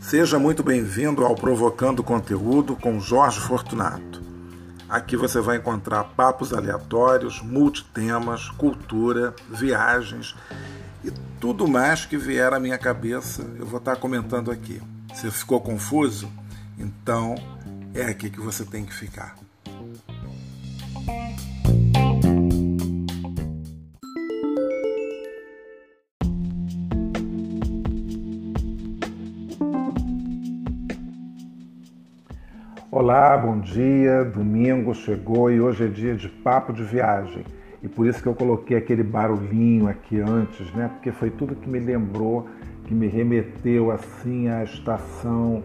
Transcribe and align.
Seja 0.00 0.38
muito 0.38 0.62
bem-vindo 0.62 1.24
ao 1.24 1.34
Provocando 1.34 2.00
Conteúdo 2.00 2.76
com 2.76 3.00
Jorge 3.00 3.40
Fortunato. 3.40 4.22
Aqui 4.88 5.16
você 5.16 5.40
vai 5.40 5.56
encontrar 5.56 6.04
papos 6.04 6.52
aleatórios, 6.52 7.42
multitemas, 7.42 8.48
cultura, 8.50 9.34
viagens 9.50 10.36
e 11.04 11.10
tudo 11.40 11.66
mais 11.66 12.06
que 12.06 12.16
vier 12.16 12.52
à 12.52 12.60
minha 12.60 12.78
cabeça 12.78 13.42
eu 13.58 13.66
vou 13.66 13.78
estar 13.78 13.96
comentando 13.96 14.50
aqui. 14.50 14.80
Se 15.12 15.28
ficou 15.30 15.60
confuso? 15.60 16.30
Então 16.78 17.34
é 17.92 18.04
aqui 18.04 18.30
que 18.30 18.40
você 18.40 18.64
tem 18.64 18.84
que 18.84 18.94
ficar. 18.94 19.34
Olá, 32.98 33.36
bom 33.36 33.60
dia. 33.60 34.24
Domingo 34.24 34.94
chegou 34.94 35.50
e 35.50 35.60
hoje 35.60 35.84
é 35.84 35.86
dia 35.86 36.14
de 36.14 36.30
papo 36.30 36.72
de 36.72 36.82
viagem. 36.82 37.44
E 37.82 37.88
por 37.88 38.06
isso 38.06 38.22
que 38.22 38.26
eu 38.26 38.34
coloquei 38.34 38.74
aquele 38.74 39.02
barulhinho 39.02 39.86
aqui 39.86 40.18
antes, 40.18 40.72
né? 40.72 40.88
Porque 40.94 41.12
foi 41.12 41.28
tudo 41.28 41.54
que 41.54 41.68
me 41.68 41.78
lembrou, 41.78 42.48
que 42.86 42.94
me 42.94 43.06
remeteu 43.06 43.90
assim 43.90 44.48
à 44.48 44.64
estação 44.64 45.62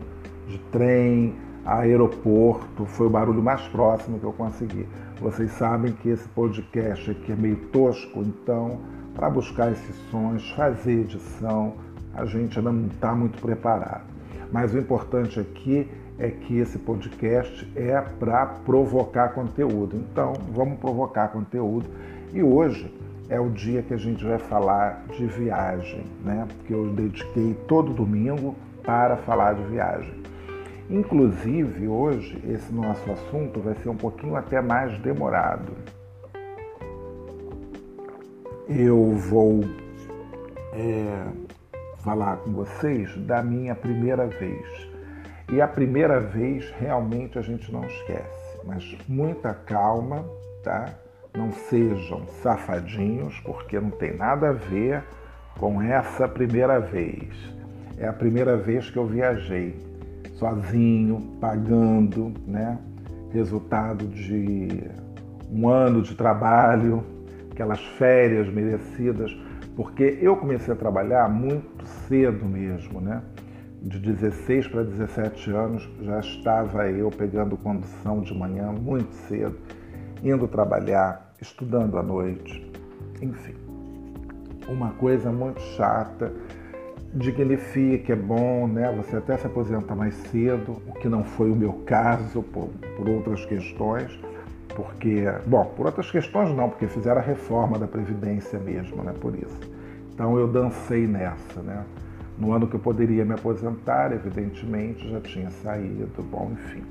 de 0.50 0.58
trem, 0.74 1.34
aeroporto. 1.64 2.86
Foi 2.86 3.08
o 3.08 3.10
barulho 3.10 3.42
mais 3.42 3.66
próximo 3.70 4.20
que 4.20 4.26
eu 4.26 4.34
consegui. 4.34 4.86
Vocês 5.22 5.54
sabem 5.54 5.94
que 5.94 6.10
esse 6.10 6.28
podcast 6.28 7.12
aqui 7.12 7.32
é 7.32 7.36
meio 7.38 7.56
tosco, 7.72 8.24
então 8.24 8.82
para 9.16 9.30
buscar 9.30 9.72
esses 9.72 9.96
sons, 10.12 10.52
fazer 10.52 11.00
edição, 11.00 11.76
a 12.14 12.26
gente 12.26 12.60
ainda 12.60 12.74
não 12.74 12.88
está 12.88 13.16
muito 13.16 13.42
preparado. 13.42 14.04
Mas 14.52 14.74
o 14.74 14.78
importante 14.78 15.40
aqui 15.40 15.88
é 16.22 16.30
que 16.30 16.60
esse 16.60 16.78
podcast 16.78 17.68
é 17.76 18.00
para 18.00 18.46
provocar 18.46 19.30
conteúdo. 19.30 19.98
Então, 19.98 20.34
vamos 20.54 20.78
provocar 20.78 21.30
conteúdo. 21.30 21.90
E 22.32 22.44
hoje 22.44 22.94
é 23.28 23.40
o 23.40 23.50
dia 23.50 23.82
que 23.82 23.92
a 23.92 23.98
gente 23.98 24.24
vai 24.24 24.38
falar 24.38 25.04
de 25.18 25.26
viagem, 25.26 26.06
né? 26.24 26.48
Porque 26.48 26.74
eu 26.76 26.94
dediquei 26.94 27.56
todo 27.68 27.92
domingo 27.92 28.56
para 28.84 29.18
falar 29.18 29.56
de 29.56 29.64
viagem. 29.64 30.14
Inclusive, 30.92 31.88
hoje, 31.88 32.40
esse 32.48 32.72
nosso 32.72 33.12
assunto 33.12 33.60
vai 33.60 33.74
ser 33.76 33.90
um 33.90 33.98
pouquinho 33.98 34.36
até 34.36 34.62
mais 34.62 34.96
demorado. 35.00 35.72
Eu 38.70 39.16
vou 39.16 39.62
é, 40.74 41.24
falar 42.04 42.38
com 42.38 42.52
vocês 42.52 43.16
da 43.26 43.42
minha 43.42 43.74
primeira 43.74 44.28
vez 44.28 44.91
e 45.52 45.60
a 45.60 45.68
primeira 45.68 46.20
vez 46.20 46.72
realmente 46.80 47.38
a 47.38 47.42
gente 47.42 47.72
não 47.72 47.84
esquece, 47.84 48.60
mas 48.64 48.98
muita 49.08 49.54
calma, 49.54 50.26
tá? 50.64 50.94
Não 51.38 51.52
sejam 51.52 52.26
safadinhos, 52.42 53.38
porque 53.42 53.80
não 53.80 53.92
tem 53.92 54.16
nada 54.16 54.50
a 54.50 54.54
ver 54.54 55.04
com 55.60 55.82
essa 55.82 56.28
primeira 56.28 56.80
vez. 56.80 57.28
É 57.98 58.08
a 58.08 58.14
primeira 58.14 58.56
vez 58.56 58.90
que 58.90 58.98
eu 58.98 59.06
viajei 59.06 59.76
sozinho, 60.36 61.38
pagando, 61.42 62.34
né? 62.48 62.80
Resultado 63.34 64.08
de 64.08 64.90
um 65.52 65.68
ano 65.68 66.02
de 66.02 66.16
trabalho, 66.16 67.04
aquelas 67.52 67.84
férias 67.98 68.48
merecidas, 68.48 69.32
porque 69.76 70.18
eu 70.22 70.38
comecei 70.38 70.74
a 70.74 70.78
trabalhar 70.78 71.30
muito 71.30 71.86
cedo 72.08 72.46
mesmo, 72.46 73.02
né? 73.02 73.22
De 73.82 73.98
16 74.00 74.68
para 74.68 74.84
17 74.84 75.52
anos, 75.52 75.90
já 76.02 76.20
estava 76.20 76.90
eu 76.90 77.10
pegando 77.10 77.58
condução 77.58 78.22
de 78.22 78.34
manhã 78.34 78.72
muito 78.72 79.12
cedo, 79.28 79.58
indo 80.24 80.48
trabalhar, 80.48 81.34
estudando 81.42 81.98
à 81.98 82.04
noite, 82.04 82.72
enfim. 83.22 83.56
Uma 84.68 84.92
coisa 84.92 85.32
muito 85.32 85.60
chata, 85.76 86.32
dignifica, 87.16 88.14
é 88.14 88.16
bom, 88.16 88.68
né? 88.68 88.94
Você 88.98 89.18
até 89.18 89.36
se 89.36 89.48
aposenta 89.48 89.96
mais 89.96 90.14
cedo, 90.14 90.82
o 90.88 90.94
que 90.94 91.10
não 91.10 91.24
foi 91.24 91.50
o 91.50 91.56
meu 91.56 91.74
caso 91.86 92.44
por, 92.44 92.70
por 92.96 93.10
outras 93.10 93.44
questões, 93.46 94.18
porque, 94.76 95.26
bom, 95.48 95.66
por 95.76 95.88
outras 95.88 96.10
questões 96.12 96.56
não, 96.56 96.70
porque 96.70 96.88
fizeram 96.88 97.20
a 97.20 97.24
reforma 97.24 97.80
da 97.80 97.88
Previdência 97.88 98.60
mesmo, 98.60 99.04
né? 99.04 99.14
Por 99.20 99.36
isso. 99.36 99.60
Então 100.14 100.38
eu 100.38 100.48
dancei 100.48 101.08
nessa, 101.08 101.62
né? 101.62 101.84
No 102.42 102.54
ano 102.54 102.66
que 102.66 102.74
eu 102.74 102.80
poderia 102.80 103.24
me 103.24 103.36
aposentar, 103.36 104.12
evidentemente, 104.12 105.08
já 105.08 105.22
tinha 105.22 105.52
saído, 105.52 106.10
bom, 106.24 106.50
enfim. 106.52 106.82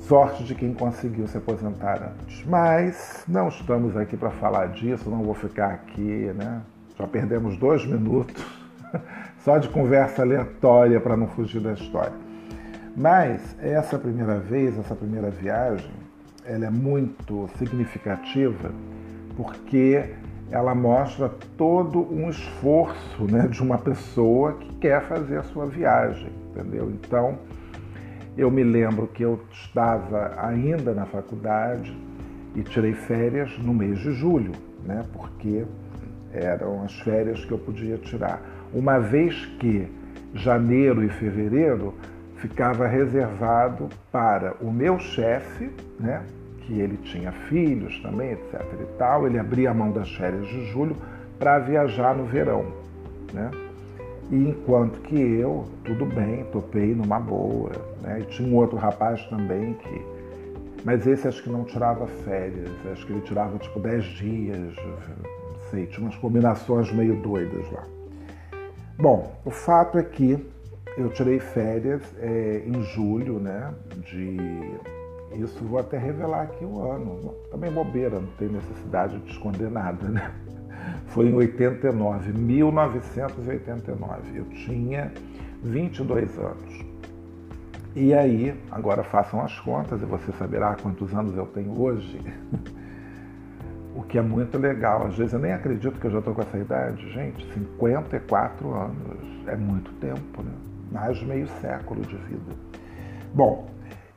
Sorte 0.00 0.44
de 0.44 0.54
quem 0.54 0.74
conseguiu 0.74 1.26
se 1.26 1.38
aposentar 1.38 2.02
antes. 2.02 2.44
Mas 2.44 3.24
não 3.26 3.48
estamos 3.48 3.96
aqui 3.96 4.18
para 4.18 4.30
falar 4.32 4.66
disso, 4.72 5.08
não 5.08 5.22
vou 5.22 5.32
ficar 5.32 5.68
aqui, 5.68 6.30
né? 6.36 6.60
Já 6.98 7.06
perdemos 7.06 7.56
dois 7.56 7.86
minutos 7.86 8.44
só 9.42 9.56
de 9.56 9.70
conversa 9.70 10.20
aleatória 10.20 11.00
para 11.00 11.16
não 11.16 11.26
fugir 11.28 11.62
da 11.62 11.72
história. 11.72 12.12
Mas 12.94 13.56
essa 13.58 13.98
primeira 13.98 14.38
vez, 14.38 14.78
essa 14.78 14.94
primeira 14.94 15.30
viagem, 15.30 15.94
ela 16.44 16.66
é 16.66 16.70
muito 16.70 17.48
significativa 17.56 18.70
porque 19.34 20.10
ela 20.50 20.74
mostra 20.74 21.30
todo 21.56 22.12
um 22.12 22.28
esforço 22.28 23.24
né, 23.24 23.46
de 23.46 23.62
uma 23.62 23.78
pessoa 23.78 24.54
que 24.54 24.74
quer 24.76 25.02
fazer 25.02 25.38
a 25.38 25.42
sua 25.44 25.66
viagem, 25.66 26.30
entendeu? 26.50 26.90
Então, 26.90 27.38
eu 28.36 28.50
me 28.50 28.64
lembro 28.64 29.06
que 29.06 29.22
eu 29.22 29.40
estava 29.52 30.34
ainda 30.36 30.92
na 30.92 31.06
faculdade 31.06 31.96
e 32.54 32.62
tirei 32.62 32.92
férias 32.92 33.56
no 33.58 33.72
mês 33.72 34.00
de 34.00 34.12
julho, 34.12 34.52
né, 34.84 35.04
porque 35.12 35.64
eram 36.32 36.82
as 36.82 36.98
férias 37.00 37.44
que 37.44 37.52
eu 37.52 37.58
podia 37.58 37.96
tirar. 37.98 38.42
Uma 38.72 38.98
vez 38.98 39.46
que 39.58 39.88
janeiro 40.34 41.04
e 41.04 41.08
fevereiro 41.08 41.94
ficava 42.36 42.86
reservado 42.86 43.88
para 44.10 44.54
o 44.60 44.72
meu 44.72 44.98
chefe, 44.98 45.70
né, 45.98 46.22
que 46.60 46.78
ele 46.78 46.96
tinha 46.98 47.32
filhos 47.32 47.98
também, 48.00 48.32
etc. 48.32 48.62
e 48.80 48.98
tal, 48.98 49.26
ele 49.26 49.38
abria 49.38 49.70
a 49.70 49.74
mão 49.74 49.90
das 49.90 50.10
férias 50.14 50.46
de 50.46 50.66
julho 50.66 50.96
para 51.38 51.58
viajar 51.58 52.14
no 52.14 52.24
verão, 52.24 52.66
né? 53.32 53.50
E 54.30 54.36
enquanto 54.36 55.00
que 55.00 55.18
eu, 55.18 55.64
tudo 55.84 56.06
bem, 56.06 56.44
topei 56.52 56.94
numa 56.94 57.18
boa, 57.18 57.72
né? 58.02 58.20
E 58.20 58.24
tinha 58.24 58.48
um 58.48 58.56
outro 58.56 58.76
rapaz 58.76 59.24
também 59.26 59.74
que. 59.74 60.04
Mas 60.84 61.06
esse 61.06 61.26
acho 61.26 61.42
que 61.42 61.50
não 61.50 61.64
tirava 61.64 62.06
férias, 62.06 62.70
acho 62.92 63.06
que 63.06 63.12
ele 63.12 63.20
tirava 63.22 63.58
tipo 63.58 63.80
10 63.80 64.04
dias, 64.04 64.76
não 64.76 65.58
sei, 65.70 65.86
tinha 65.86 66.06
umas 66.06 66.16
combinações 66.16 66.90
meio 66.92 67.16
doidas 67.16 67.70
lá. 67.70 67.84
Bom, 68.98 69.34
o 69.44 69.50
fato 69.50 69.98
é 69.98 70.02
que 70.02 70.38
eu 70.96 71.10
tirei 71.10 71.38
férias 71.38 72.02
é, 72.18 72.62
em 72.66 72.82
julho, 72.82 73.38
né? 73.38 73.74
De 74.06 74.38
isso 75.32 75.62
vou 75.64 75.78
até 75.78 75.98
revelar 75.98 76.42
aqui 76.42 76.64
o 76.64 76.90
ano. 76.90 77.34
Também 77.50 77.70
bobeira, 77.70 78.20
não 78.20 78.30
tem 78.38 78.48
necessidade 78.48 79.18
de 79.18 79.30
esconder 79.30 79.70
nada, 79.70 80.08
né? 80.08 80.32
Foi 81.06 81.28
em 81.28 81.34
89, 81.34 82.32
1989. 82.32 84.20
Eu 84.34 84.44
tinha 84.46 85.12
22 85.62 86.38
anos. 86.38 86.84
E 87.94 88.14
aí, 88.14 88.54
agora 88.70 89.02
façam 89.02 89.40
as 89.40 89.58
contas 89.60 90.00
e 90.00 90.04
você 90.04 90.32
saberá 90.32 90.76
quantos 90.80 91.12
anos 91.12 91.36
eu 91.36 91.46
tenho 91.46 91.80
hoje. 91.80 92.20
o 93.94 94.02
que 94.02 94.18
é 94.18 94.22
muito 94.22 94.58
legal. 94.58 95.06
Às 95.06 95.16
vezes 95.16 95.32
eu 95.32 95.40
nem 95.40 95.52
acredito 95.52 95.98
que 95.98 96.06
eu 96.06 96.10
já 96.10 96.18
estou 96.20 96.34
com 96.34 96.42
essa 96.42 96.56
idade. 96.56 97.12
Gente, 97.12 97.52
54 97.52 98.72
anos 98.72 99.46
é 99.46 99.56
muito 99.56 99.92
tempo, 99.94 100.42
né? 100.42 100.52
Mais 100.92 101.20
meio 101.22 101.48
século 101.60 102.00
de 102.02 102.16
vida. 102.16 102.52
Bom, 103.34 103.68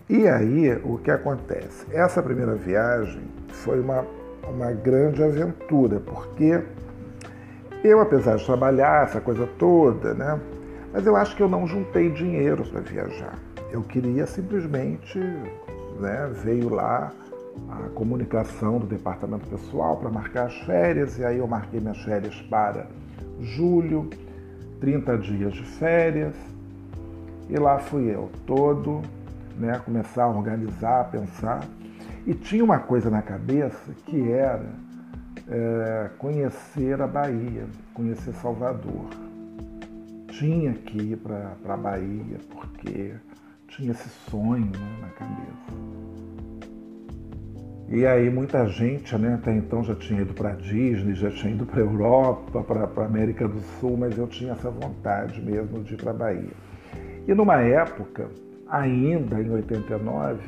e 0.09 0.27
aí, 0.27 0.75
o 0.83 0.97
que 0.97 1.09
acontece? 1.09 1.85
Essa 1.91 2.21
primeira 2.21 2.55
viagem 2.55 3.21
foi 3.49 3.79
uma, 3.79 4.05
uma 4.47 4.71
grande 4.71 5.23
aventura, 5.23 6.01
porque 6.01 6.61
eu, 7.83 8.01
apesar 8.01 8.35
de 8.35 8.45
trabalhar 8.45 9.03
essa 9.03 9.21
coisa 9.21 9.47
toda, 9.57 10.13
né? 10.13 10.39
Mas 10.91 11.05
eu 11.05 11.15
acho 11.15 11.35
que 11.35 11.41
eu 11.41 11.47
não 11.47 11.65
juntei 11.65 12.09
dinheiro 12.09 12.63
para 12.69 12.81
viajar. 12.81 13.39
Eu 13.71 13.81
queria 13.81 14.27
simplesmente, 14.27 15.17
né? 15.99 16.29
Veio 16.43 16.69
lá 16.69 17.11
a 17.69 17.89
comunicação 17.89 18.79
do 18.79 18.85
departamento 18.85 19.47
pessoal 19.47 19.97
para 19.97 20.09
marcar 20.09 20.47
as 20.47 20.57
férias, 20.61 21.17
e 21.17 21.23
aí 21.23 21.37
eu 21.37 21.47
marquei 21.47 21.79
minhas 21.79 22.01
férias 22.03 22.35
para 22.49 22.87
julho, 23.39 24.09
30 24.81 25.17
dias 25.17 25.53
de 25.53 25.63
férias, 25.63 26.35
e 27.49 27.57
lá 27.57 27.79
fui 27.79 28.13
eu, 28.13 28.29
todo 28.45 29.01
né, 29.57 29.79
começar 29.83 30.23
a 30.23 30.29
organizar, 30.29 31.01
a 31.01 31.03
pensar. 31.05 31.61
E 32.25 32.33
tinha 32.33 32.63
uma 32.63 32.79
coisa 32.79 33.09
na 33.09 33.21
cabeça 33.21 33.93
que 34.05 34.31
era 34.31 34.65
é, 35.47 36.09
conhecer 36.17 37.01
a 37.01 37.07
Bahia, 37.07 37.65
conhecer 37.93 38.33
Salvador. 38.33 39.09
Tinha 40.29 40.73
que 40.73 40.97
ir 40.97 41.17
para 41.17 41.55
a 41.65 41.77
Bahia 41.77 42.37
porque 42.49 43.13
tinha 43.67 43.91
esse 43.91 44.09
sonho 44.29 44.65
né, 44.65 44.97
na 45.01 45.09
cabeça. 45.09 45.93
E 47.89 48.07
aí 48.07 48.29
muita 48.29 48.67
gente, 48.67 49.15
né, 49.17 49.35
até 49.35 49.53
então 49.53 49.83
já 49.83 49.93
tinha 49.93 50.21
ido 50.21 50.33
para 50.33 50.51
a 50.51 50.55
Disney, 50.55 51.13
já 51.13 51.29
tinha 51.29 51.53
ido 51.53 51.65
para 51.65 51.79
a 51.79 51.83
Europa, 51.83 52.63
para 52.63 52.85
a 52.85 53.05
América 53.05 53.47
do 53.47 53.59
Sul, 53.79 53.97
mas 53.97 54.17
eu 54.17 54.27
tinha 54.27 54.53
essa 54.53 54.69
vontade 54.71 55.41
mesmo 55.41 55.83
de 55.83 55.93
ir 55.93 55.97
para 55.97 56.11
a 56.11 56.13
Bahia. 56.13 56.53
E 57.27 57.33
numa 57.33 57.61
época, 57.61 58.29
ainda 58.73 59.39
em 59.39 59.51
89, 59.51 60.41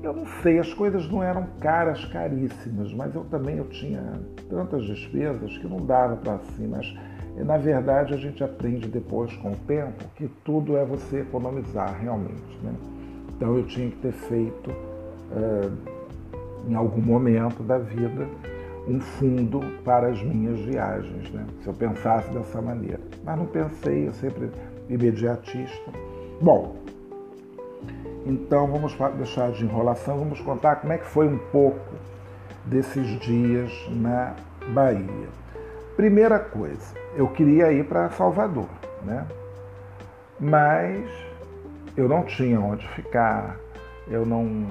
eu 0.00 0.12
não 0.12 0.26
sei, 0.42 0.60
as 0.60 0.72
coisas 0.72 1.10
não 1.10 1.22
eram 1.22 1.44
caras, 1.60 2.04
caríssimas, 2.04 2.92
mas 2.94 3.12
eu 3.14 3.24
também 3.24 3.56
eu 3.56 3.64
tinha 3.64 4.00
tantas 4.48 4.84
despesas 4.84 5.58
que 5.58 5.66
não 5.66 5.78
dava 5.78 6.16
para 6.16 6.34
assim, 6.34 6.68
mas 6.68 6.94
na 7.36 7.56
verdade 7.56 8.14
a 8.14 8.16
gente 8.16 8.44
aprende 8.44 8.86
depois 8.86 9.34
com 9.38 9.50
o 9.50 9.56
tempo 9.66 10.04
que 10.14 10.28
tudo 10.44 10.76
é 10.76 10.84
você 10.84 11.22
economizar 11.22 11.98
realmente. 12.00 12.58
Né? 12.62 12.72
Então 13.34 13.56
eu 13.56 13.66
tinha 13.66 13.90
que 13.90 13.96
ter 13.96 14.12
feito, 14.12 14.70
é, 15.32 15.68
em 16.68 16.74
algum 16.76 17.02
momento 17.02 17.62
da 17.64 17.78
vida, 17.78 18.28
um 18.86 19.00
fundo 19.00 19.60
para 19.82 20.08
as 20.08 20.22
minhas 20.22 20.60
viagens, 20.60 21.28
né? 21.32 21.44
se 21.62 21.66
eu 21.66 21.74
pensasse 21.74 22.30
dessa 22.30 22.62
maneira. 22.62 23.00
Mas 23.24 23.36
não 23.36 23.46
pensei, 23.46 24.06
eu 24.06 24.12
sempre 24.12 24.50
imediatista. 24.88 25.90
Bom, 26.40 26.83
então 28.26 28.66
vamos 28.66 28.96
deixar 29.16 29.52
de 29.52 29.64
enrolação, 29.64 30.18
vamos 30.18 30.40
contar 30.40 30.76
como 30.76 30.92
é 30.92 30.98
que 30.98 31.06
foi 31.06 31.28
um 31.28 31.38
pouco 31.38 31.94
desses 32.64 33.06
dias 33.20 33.70
na 33.90 34.34
Bahia. 34.68 35.28
Primeira 35.96 36.38
coisa, 36.38 36.94
eu 37.14 37.28
queria 37.28 37.70
ir 37.72 37.84
para 37.84 38.10
Salvador, 38.10 38.68
né? 39.04 39.26
Mas 40.40 41.08
eu 41.96 42.08
não 42.08 42.24
tinha 42.24 42.58
onde 42.58 42.86
ficar, 42.88 43.56
eu 44.08 44.24
não 44.24 44.66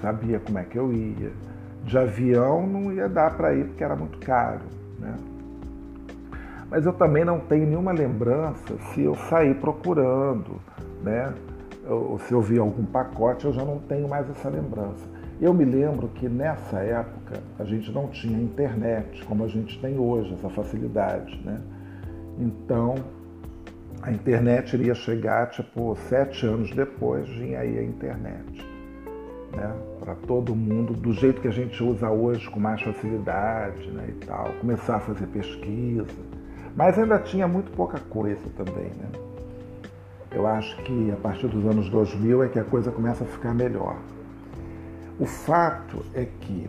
sabia 0.00 0.38
como 0.38 0.58
é 0.58 0.64
que 0.64 0.78
eu 0.78 0.92
ia. 0.92 1.32
De 1.82 1.96
avião 1.96 2.66
não 2.66 2.92
ia 2.92 3.08
dar 3.08 3.36
para 3.36 3.54
ir 3.54 3.64
porque 3.64 3.82
era 3.82 3.96
muito 3.96 4.18
caro, 4.18 4.60
né? 4.98 5.14
Mas 6.70 6.84
eu 6.84 6.92
também 6.92 7.24
não 7.24 7.40
tenho 7.40 7.66
nenhuma 7.66 7.92
lembrança 7.92 8.76
se 8.92 9.02
eu 9.02 9.14
sair 9.14 9.54
procurando, 9.54 10.60
né? 11.02 11.32
Se 12.26 12.32
eu 12.32 12.40
vi 12.40 12.58
algum 12.58 12.84
pacote, 12.84 13.46
eu 13.46 13.52
já 13.52 13.64
não 13.64 13.78
tenho 13.78 14.08
mais 14.08 14.28
essa 14.28 14.48
lembrança. 14.48 15.06
Eu 15.40 15.54
me 15.54 15.64
lembro 15.64 16.08
que 16.08 16.28
nessa 16.28 16.78
época 16.80 17.40
a 17.58 17.64
gente 17.64 17.90
não 17.92 18.08
tinha 18.08 18.36
internet 18.36 19.24
como 19.24 19.44
a 19.44 19.48
gente 19.48 19.80
tem 19.80 19.98
hoje, 19.98 20.34
essa 20.34 20.50
facilidade, 20.50 21.40
né? 21.44 21.60
Então 22.38 22.96
a 24.02 24.12
internet 24.12 24.74
iria 24.74 24.94
chegar 24.94 25.48
tipo 25.50 25.96
sete 26.08 26.44
anos 26.46 26.70
depois, 26.74 27.28
vinha 27.28 27.60
aí 27.60 27.78
a 27.78 27.82
internet, 27.82 28.66
né? 29.56 29.74
Para 30.00 30.14
todo 30.14 30.54
mundo, 30.54 30.92
do 30.92 31.12
jeito 31.12 31.40
que 31.40 31.48
a 31.48 31.52
gente 31.52 31.82
usa 31.82 32.10
hoje 32.10 32.48
com 32.50 32.60
mais 32.60 32.82
facilidade, 32.82 33.88
né? 33.92 34.06
E 34.08 34.26
tal, 34.26 34.52
começar 34.60 34.96
a 34.96 35.00
fazer 35.00 35.26
pesquisa, 35.28 36.06
mas 36.76 36.98
ainda 36.98 37.18
tinha 37.18 37.48
muito 37.48 37.70
pouca 37.72 37.98
coisa 37.98 38.42
também, 38.56 38.90
né? 38.98 39.27
Eu 40.30 40.46
acho 40.46 40.76
que 40.82 41.10
a 41.10 41.16
partir 41.16 41.48
dos 41.48 41.64
anos 41.64 41.88
2000 41.88 42.44
é 42.44 42.48
que 42.48 42.58
a 42.58 42.64
coisa 42.64 42.90
começa 42.90 43.24
a 43.24 43.26
ficar 43.26 43.54
melhor. 43.54 43.96
O 45.18 45.24
fato 45.24 46.04
é 46.14 46.26
que 46.40 46.68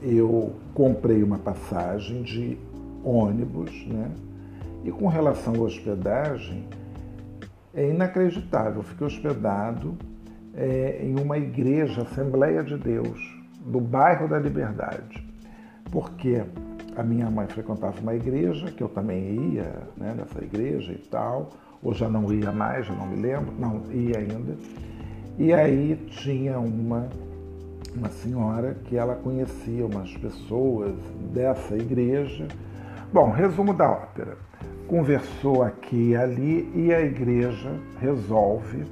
eu 0.00 0.54
comprei 0.72 1.22
uma 1.22 1.38
passagem 1.38 2.22
de 2.22 2.56
ônibus, 3.04 3.86
né? 3.86 4.10
E 4.84 4.90
com 4.92 5.08
relação 5.08 5.54
à 5.56 5.58
hospedagem, 5.58 6.64
é 7.74 7.90
inacreditável. 7.90 8.76
Eu 8.76 8.82
fiquei 8.82 9.06
hospedado 9.06 9.96
é, 10.54 11.00
em 11.02 11.20
uma 11.20 11.36
igreja, 11.36 12.02
Assembleia 12.02 12.62
de 12.62 12.78
Deus, 12.78 13.20
do 13.60 13.80
bairro 13.80 14.28
da 14.28 14.38
Liberdade. 14.38 15.26
Porque 15.90 16.42
a 16.96 17.02
minha 17.02 17.28
mãe 17.28 17.48
frequentava 17.48 18.00
uma 18.00 18.14
igreja, 18.14 18.70
que 18.70 18.82
eu 18.82 18.88
também 18.88 19.54
ia 19.54 19.82
né, 19.96 20.14
nessa 20.16 20.42
igreja 20.42 20.92
e 20.92 20.98
tal 20.98 21.50
ou 21.82 21.94
já 21.94 22.08
não 22.08 22.32
ia 22.32 22.52
mais, 22.52 22.86
já 22.86 22.94
não 22.94 23.06
me 23.06 23.16
lembro, 23.16 23.52
não 23.58 23.82
ia 23.90 24.18
ainda. 24.18 24.56
E 25.38 25.52
aí 25.52 25.96
tinha 26.08 26.58
uma, 26.58 27.08
uma 27.94 28.08
senhora 28.08 28.74
que 28.84 28.96
ela 28.96 29.14
conhecia 29.16 29.84
umas 29.84 30.16
pessoas 30.16 30.94
dessa 31.32 31.76
igreja. 31.76 32.48
Bom, 33.12 33.30
resumo 33.30 33.74
da 33.74 33.90
ópera. 33.90 34.38
Conversou 34.88 35.62
aqui 35.62 36.10
e 36.10 36.16
ali 36.16 36.70
e 36.74 36.94
a 36.94 37.00
igreja 37.00 37.72
resolve 38.00 38.84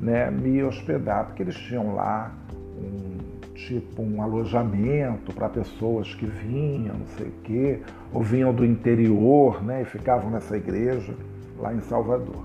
né, 0.00 0.30
me 0.30 0.62
hospedar, 0.62 1.26
porque 1.26 1.42
eles 1.42 1.56
tinham 1.56 1.94
lá 1.94 2.32
um 2.78 3.14
tipo 3.54 4.02
um 4.02 4.20
alojamento 4.20 5.32
para 5.32 5.48
pessoas 5.48 6.14
que 6.14 6.26
vinham, 6.26 6.98
não 6.98 7.06
sei 7.16 7.28
o 7.28 7.32
quê, 7.42 7.80
ou 8.12 8.22
vinham 8.22 8.52
do 8.52 8.64
interior 8.64 9.62
né, 9.64 9.82
e 9.82 9.84
ficavam 9.84 10.30
nessa 10.30 10.56
igreja 10.56 11.14
lá 11.64 11.72
em 11.72 11.80
Salvador. 11.80 12.44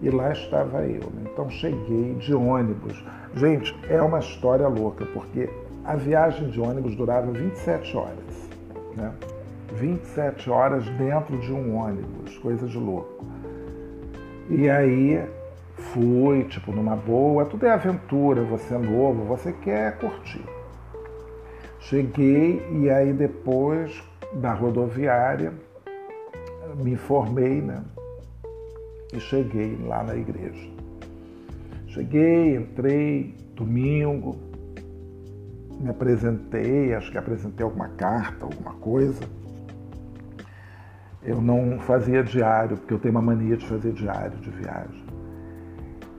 E 0.00 0.08
lá 0.08 0.32
estava 0.32 0.86
eu. 0.86 1.10
Né? 1.10 1.28
Então 1.32 1.50
cheguei 1.50 2.14
de 2.14 2.32
ônibus. 2.32 3.04
Gente, 3.34 3.76
é 3.90 4.00
uma 4.00 4.20
história 4.20 4.68
louca, 4.68 5.04
porque 5.06 5.50
a 5.84 5.96
viagem 5.96 6.48
de 6.48 6.60
ônibus 6.60 6.94
durava 6.94 7.32
27 7.32 7.96
horas. 7.96 8.48
Né? 8.96 9.12
27 9.74 10.48
horas 10.48 10.88
dentro 10.90 11.36
de 11.38 11.52
um 11.52 11.76
ônibus, 11.76 12.38
coisa 12.38 12.66
de 12.66 12.78
louco. 12.78 13.24
E 14.48 14.70
aí 14.70 15.22
fui, 15.74 16.44
tipo, 16.44 16.72
numa 16.72 16.96
boa, 16.96 17.44
tudo 17.44 17.66
é 17.66 17.70
aventura, 17.70 18.42
você 18.42 18.74
é 18.74 18.78
novo, 18.78 19.24
você 19.24 19.52
quer 19.52 19.98
curtir. 19.98 20.44
Cheguei 21.80 22.62
e 22.72 22.88
aí 22.88 23.12
depois 23.12 24.02
da 24.32 24.52
rodoviária 24.52 25.52
me 26.76 26.96
formei, 26.96 27.60
né? 27.60 27.82
E 29.12 29.20
cheguei 29.20 29.76
lá 29.86 30.02
na 30.02 30.14
igreja. 30.14 30.70
Cheguei, 31.86 32.56
entrei, 32.56 33.34
domingo, 33.54 34.36
me 35.80 35.88
apresentei, 35.88 36.94
acho 36.94 37.10
que 37.10 37.18
apresentei 37.18 37.64
alguma 37.64 37.88
carta, 37.88 38.44
alguma 38.44 38.74
coisa. 38.74 39.22
Eu 41.22 41.40
não 41.40 41.78
fazia 41.80 42.22
diário, 42.22 42.76
porque 42.76 42.94
eu 42.94 42.98
tenho 42.98 43.12
uma 43.12 43.22
mania 43.22 43.56
de 43.56 43.66
fazer 43.66 43.92
diário 43.92 44.36
de 44.38 44.50
viagem. 44.50 45.04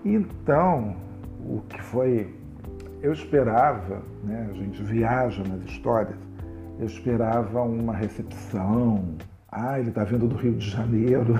Então, 0.04 0.96
o 1.40 1.62
que 1.62 1.82
foi. 1.82 2.36
Eu 3.02 3.14
esperava, 3.14 4.02
né, 4.24 4.50
a 4.50 4.54
gente 4.54 4.84
viaja 4.84 5.42
nas 5.44 5.64
histórias, 5.64 6.18
eu 6.78 6.86
esperava 6.86 7.62
uma 7.62 7.94
recepção, 7.94 9.16
ah, 9.52 9.80
ele 9.80 9.90
está 9.90 10.04
vindo 10.04 10.28
do 10.28 10.36
Rio 10.36 10.54
de 10.54 10.70
Janeiro. 10.70 11.40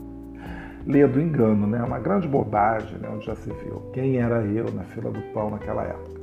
Lê 0.86 1.06
do 1.06 1.20
engano, 1.20 1.66
né? 1.66 1.82
Uma 1.82 1.98
grande 1.98 2.28
bobagem, 2.28 2.98
né? 2.98 3.08
onde 3.12 3.26
já 3.26 3.34
se 3.34 3.50
viu. 3.50 3.82
Quem 3.92 4.18
era 4.18 4.42
eu 4.42 4.72
na 4.72 4.82
fila 4.84 5.10
do 5.10 5.20
pão 5.32 5.50
naquela 5.50 5.82
época? 5.82 6.16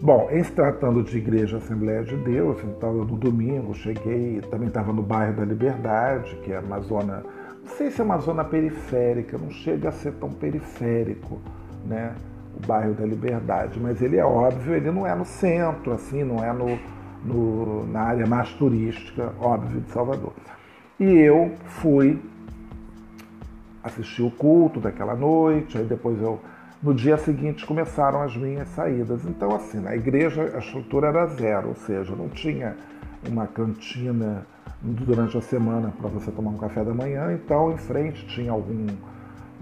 Bom, 0.00 0.28
em 0.32 0.42
se 0.42 0.50
tratando 0.50 1.02
de 1.04 1.16
Igreja 1.16 1.58
Assembleia 1.58 2.02
de 2.02 2.16
Deus, 2.16 2.58
então 2.64 2.96
eu 2.96 3.04
no 3.04 3.16
domingo 3.16 3.72
cheguei, 3.72 4.40
também 4.50 4.66
estava 4.66 4.92
no 4.92 5.00
bairro 5.00 5.36
da 5.36 5.44
Liberdade, 5.44 6.34
que 6.42 6.52
é 6.52 6.58
uma 6.58 6.80
zona, 6.80 7.22
não 7.64 7.76
sei 7.76 7.88
se 7.88 8.00
é 8.00 8.04
uma 8.04 8.18
zona 8.18 8.42
periférica, 8.42 9.38
não 9.38 9.48
chega 9.48 9.90
a 9.90 9.92
ser 9.92 10.12
tão 10.14 10.28
periférico, 10.30 11.40
né? 11.86 12.16
O 12.60 12.66
bairro 12.66 12.94
da 12.94 13.06
Liberdade, 13.06 13.78
mas 13.78 14.02
ele 14.02 14.16
é 14.16 14.24
óbvio, 14.24 14.74
ele 14.74 14.90
não 14.90 15.06
é 15.06 15.14
no 15.14 15.24
centro, 15.24 15.92
assim, 15.92 16.24
não 16.24 16.42
é 16.44 16.52
no, 16.52 16.76
no, 17.24 17.86
na 17.86 18.00
área 18.00 18.26
mais 18.26 18.50
turística, 18.52 19.32
óbvio, 19.40 19.80
de 19.80 19.90
Salvador. 19.90 20.32
E 20.98 21.04
eu 21.04 21.52
fui 21.64 22.20
assistir 23.82 24.22
o 24.22 24.30
culto 24.30 24.80
daquela 24.80 25.14
noite, 25.14 25.78
aí 25.78 25.84
depois 25.84 26.20
eu. 26.20 26.40
No 26.82 26.92
dia 26.92 27.16
seguinte 27.16 27.64
começaram 27.64 28.22
as 28.22 28.36
minhas 28.36 28.68
saídas. 28.70 29.24
Então, 29.24 29.54
assim, 29.54 29.78
na 29.78 29.94
igreja 29.94 30.50
a 30.54 30.58
estrutura 30.58 31.08
era 31.08 31.26
zero, 31.26 31.68
ou 31.68 31.76
seja, 31.76 32.14
não 32.16 32.28
tinha 32.28 32.76
uma 33.28 33.46
cantina 33.46 34.44
durante 34.82 35.38
a 35.38 35.40
semana 35.40 35.92
para 35.96 36.08
você 36.08 36.32
tomar 36.32 36.50
um 36.50 36.58
café 36.58 36.82
da 36.82 36.92
manhã, 36.92 37.32
então 37.32 37.70
em 37.70 37.76
frente 37.76 38.26
tinha 38.26 38.50
algum 38.50 38.86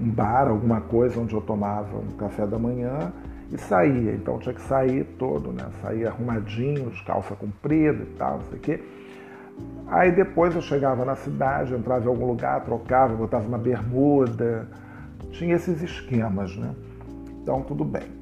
um 0.01 0.11
bar, 0.11 0.49
alguma 0.49 0.81
coisa 0.81 1.21
onde 1.21 1.35
eu 1.35 1.43
tomava 1.43 1.99
um 1.99 2.17
café 2.17 2.47
da 2.47 2.59
manhã 2.59 3.13
e 3.53 3.59
saía. 3.59 4.13
Então 4.13 4.39
tinha 4.39 4.55
que 4.55 4.63
sair 4.63 5.05
todo, 5.19 5.53
né? 5.53 5.67
Saía 5.83 6.09
arrumadinho, 6.09 6.91
de 6.91 7.03
calça 7.05 7.35
comprida 7.35 8.03
e 8.03 8.15
tal, 8.17 8.39
não 8.39 8.47
sei 8.47 8.59
o 8.59 8.61
quê. 8.61 8.81
Aí 9.89 10.13
depois 10.13 10.55
eu 10.55 10.63
chegava 10.63 11.05
na 11.05 11.17
cidade, 11.17 11.75
entrava 11.75 12.05
em 12.05 12.09
algum 12.09 12.27
lugar, 12.27 12.65
trocava, 12.65 13.15
botava 13.15 13.47
uma 13.47 13.59
bermuda. 13.59 14.69
Tinha 15.33 15.55
esses 15.55 15.83
esquemas, 15.83 16.57
né? 16.57 16.75
Então 17.43 17.63
tudo 17.63 17.85
bem. 17.85 18.21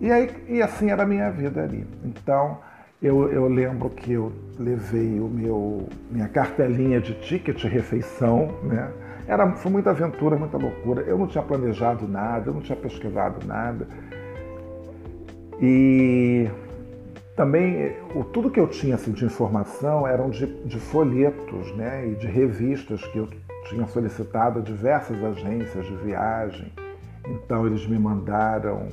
E, 0.00 0.10
aí, 0.10 0.30
e 0.48 0.62
assim 0.62 0.90
era 0.90 1.02
a 1.02 1.06
minha 1.06 1.30
vida 1.30 1.62
ali. 1.62 1.86
Então 2.04 2.58
eu, 3.02 3.30
eu 3.32 3.48
lembro 3.48 3.90
que 3.90 4.12
eu 4.12 4.32
levei 4.58 5.18
o 5.18 5.28
meu 5.28 5.88
minha 6.10 6.28
cartelinha 6.28 7.00
de 7.00 7.14
ticket 7.14 7.62
refeição, 7.64 8.54
né? 8.62 8.90
Era, 9.30 9.48
foi 9.52 9.70
muita 9.70 9.90
aventura, 9.90 10.34
muita 10.34 10.56
loucura. 10.56 11.02
Eu 11.02 11.16
não 11.16 11.28
tinha 11.28 11.44
planejado 11.44 12.08
nada, 12.08 12.50
eu 12.50 12.54
não 12.54 12.60
tinha 12.60 12.74
pesquisado 12.74 13.46
nada. 13.46 13.86
E 15.62 16.50
também 17.36 17.94
o, 18.12 18.24
tudo 18.24 18.50
que 18.50 18.58
eu 18.58 18.66
tinha 18.66 18.96
assim, 18.96 19.12
de 19.12 19.24
informação 19.24 20.04
eram 20.04 20.30
de, 20.30 20.46
de 20.64 20.80
folhetos 20.80 21.72
né? 21.76 22.08
e 22.08 22.16
de 22.16 22.26
revistas 22.26 23.06
que 23.06 23.18
eu 23.18 23.28
tinha 23.68 23.86
solicitado 23.86 24.58
a 24.58 24.62
diversas 24.62 25.22
agências 25.22 25.86
de 25.86 25.94
viagem. 25.98 26.72
Então 27.28 27.68
eles 27.68 27.86
me 27.86 28.00
mandaram 28.00 28.88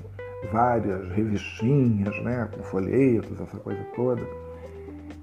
várias 0.52 1.10
revistinhas, 1.14 2.16
né, 2.22 2.48
com 2.56 2.62
folhetos, 2.62 3.42
essa 3.42 3.58
coisa 3.58 3.84
toda. 3.96 4.22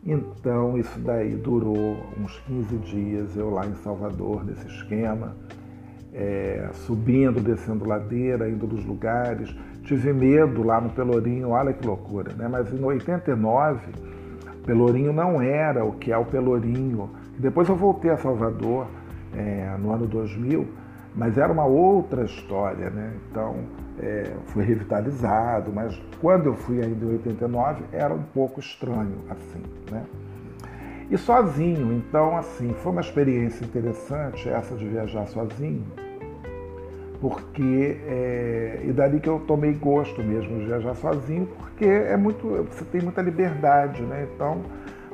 Então 0.06 0.76
isso 0.76 0.98
daí 1.00 1.34
durou 1.34 1.96
uns 2.20 2.38
15 2.40 2.76
dias, 2.78 3.36
eu 3.36 3.48
lá 3.48 3.66
em 3.66 3.74
Salvador, 3.76 4.44
nesse 4.44 4.66
esquema, 4.66 5.34
é, 6.12 6.68
subindo, 6.72 7.40
descendo 7.40 7.88
ladeira, 7.88 8.48
indo 8.48 8.66
dos 8.66 8.84
lugares. 8.84 9.54
Tive 9.82 10.12
medo 10.12 10.62
lá 10.62 10.80
no 10.80 10.90
Pelourinho, 10.90 11.50
olha 11.50 11.72
que 11.72 11.86
loucura, 11.86 12.32
né? 12.34 12.48
Mas 12.48 12.72
em 12.72 12.82
89, 12.82 13.80
Pelourinho 14.64 15.12
não 15.12 15.40
era 15.40 15.84
o 15.84 15.92
que 15.92 16.12
é 16.12 16.18
o 16.18 16.24
Pelourinho. 16.24 17.10
Depois 17.38 17.68
eu 17.68 17.76
voltei 17.76 18.10
a 18.10 18.16
Salvador 18.16 18.86
é, 19.34 19.74
no 19.78 19.92
ano 19.92 20.06
2000, 20.06 20.66
mas 21.14 21.38
era 21.38 21.52
uma 21.52 21.64
outra 21.64 22.24
história, 22.24 22.90
né? 22.90 23.14
Então 23.30 23.56
é, 24.00 24.32
foi 24.46 24.64
revitalizado, 24.64 25.72
mas 25.72 26.00
quando 26.20 26.46
eu 26.46 26.54
fui 26.54 26.82
ainda 26.82 27.04
em 27.04 27.10
89 27.10 27.84
era 27.92 28.12
um 28.12 28.22
pouco 28.22 28.58
estranho 28.58 29.18
assim, 29.30 29.62
né? 29.90 30.04
E 31.10 31.18
sozinho, 31.18 31.92
então 31.92 32.36
assim, 32.36 32.74
foi 32.82 32.90
uma 32.90 33.00
experiência 33.00 33.64
interessante 33.64 34.48
essa 34.48 34.74
de 34.74 34.88
viajar 34.88 35.26
sozinho, 35.26 35.86
porque 37.20 37.98
é, 38.06 38.80
e 38.84 38.92
dali 38.92 39.20
que 39.20 39.28
eu 39.28 39.38
tomei 39.46 39.74
gosto 39.74 40.22
mesmo 40.22 40.58
de 40.58 40.66
viajar 40.66 40.94
sozinho, 40.94 41.46
porque 41.58 41.84
é 41.84 42.16
muito, 42.16 42.66
você 42.70 42.84
tem 42.86 43.02
muita 43.02 43.22
liberdade, 43.22 44.02
né? 44.02 44.26
Então 44.34 44.62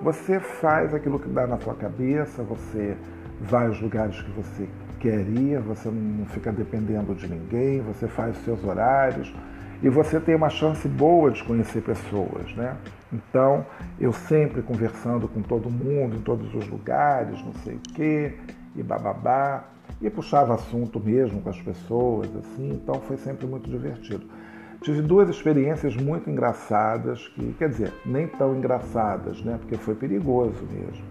você 0.00 0.40
faz 0.40 0.94
aquilo 0.94 1.18
que 1.18 1.28
dá 1.28 1.46
na 1.46 1.58
sua 1.58 1.74
cabeça, 1.74 2.42
você 2.42 2.96
vai 3.40 3.66
aos 3.66 3.80
lugares 3.80 4.22
que 4.22 4.30
você 4.30 4.68
quer 5.00 5.24
você 5.60 5.88
não 5.88 6.26
fica 6.26 6.52
dependendo 6.52 7.14
de 7.14 7.26
ninguém, 7.26 7.80
você 7.80 8.06
faz 8.06 8.36
os 8.36 8.44
seus 8.44 8.62
horários 8.62 9.34
e 9.82 9.88
você 9.88 10.20
tem 10.20 10.34
uma 10.34 10.50
chance 10.50 10.86
boa 10.86 11.30
de 11.30 11.42
conhecer 11.42 11.82
pessoas, 11.82 12.54
né? 12.54 12.76
Então, 13.10 13.64
eu 13.98 14.12
sempre 14.12 14.60
conversando 14.60 15.26
com 15.26 15.40
todo 15.40 15.70
mundo, 15.70 16.16
em 16.16 16.20
todos 16.20 16.54
os 16.54 16.68
lugares, 16.68 17.42
não 17.42 17.54
sei 17.64 17.76
o 17.76 17.80
quê, 17.94 18.34
e 18.76 18.82
bababá, 18.82 19.64
e 20.00 20.08
puxava 20.10 20.54
assunto 20.54 21.00
mesmo 21.00 21.40
com 21.40 21.48
as 21.48 21.60
pessoas, 21.60 22.28
assim, 22.36 22.70
então 22.70 23.00
foi 23.00 23.16
sempre 23.16 23.46
muito 23.46 23.68
divertido. 23.68 24.26
Tive 24.82 25.02
duas 25.02 25.28
experiências 25.28 25.96
muito 25.96 26.30
engraçadas, 26.30 27.28
que, 27.28 27.54
quer 27.58 27.68
dizer, 27.68 27.92
nem 28.04 28.26
tão 28.26 28.56
engraçadas, 28.56 29.42
né? 29.42 29.58
Porque 29.60 29.76
foi 29.76 29.94
perigoso 29.94 30.64
mesmo. 30.70 31.04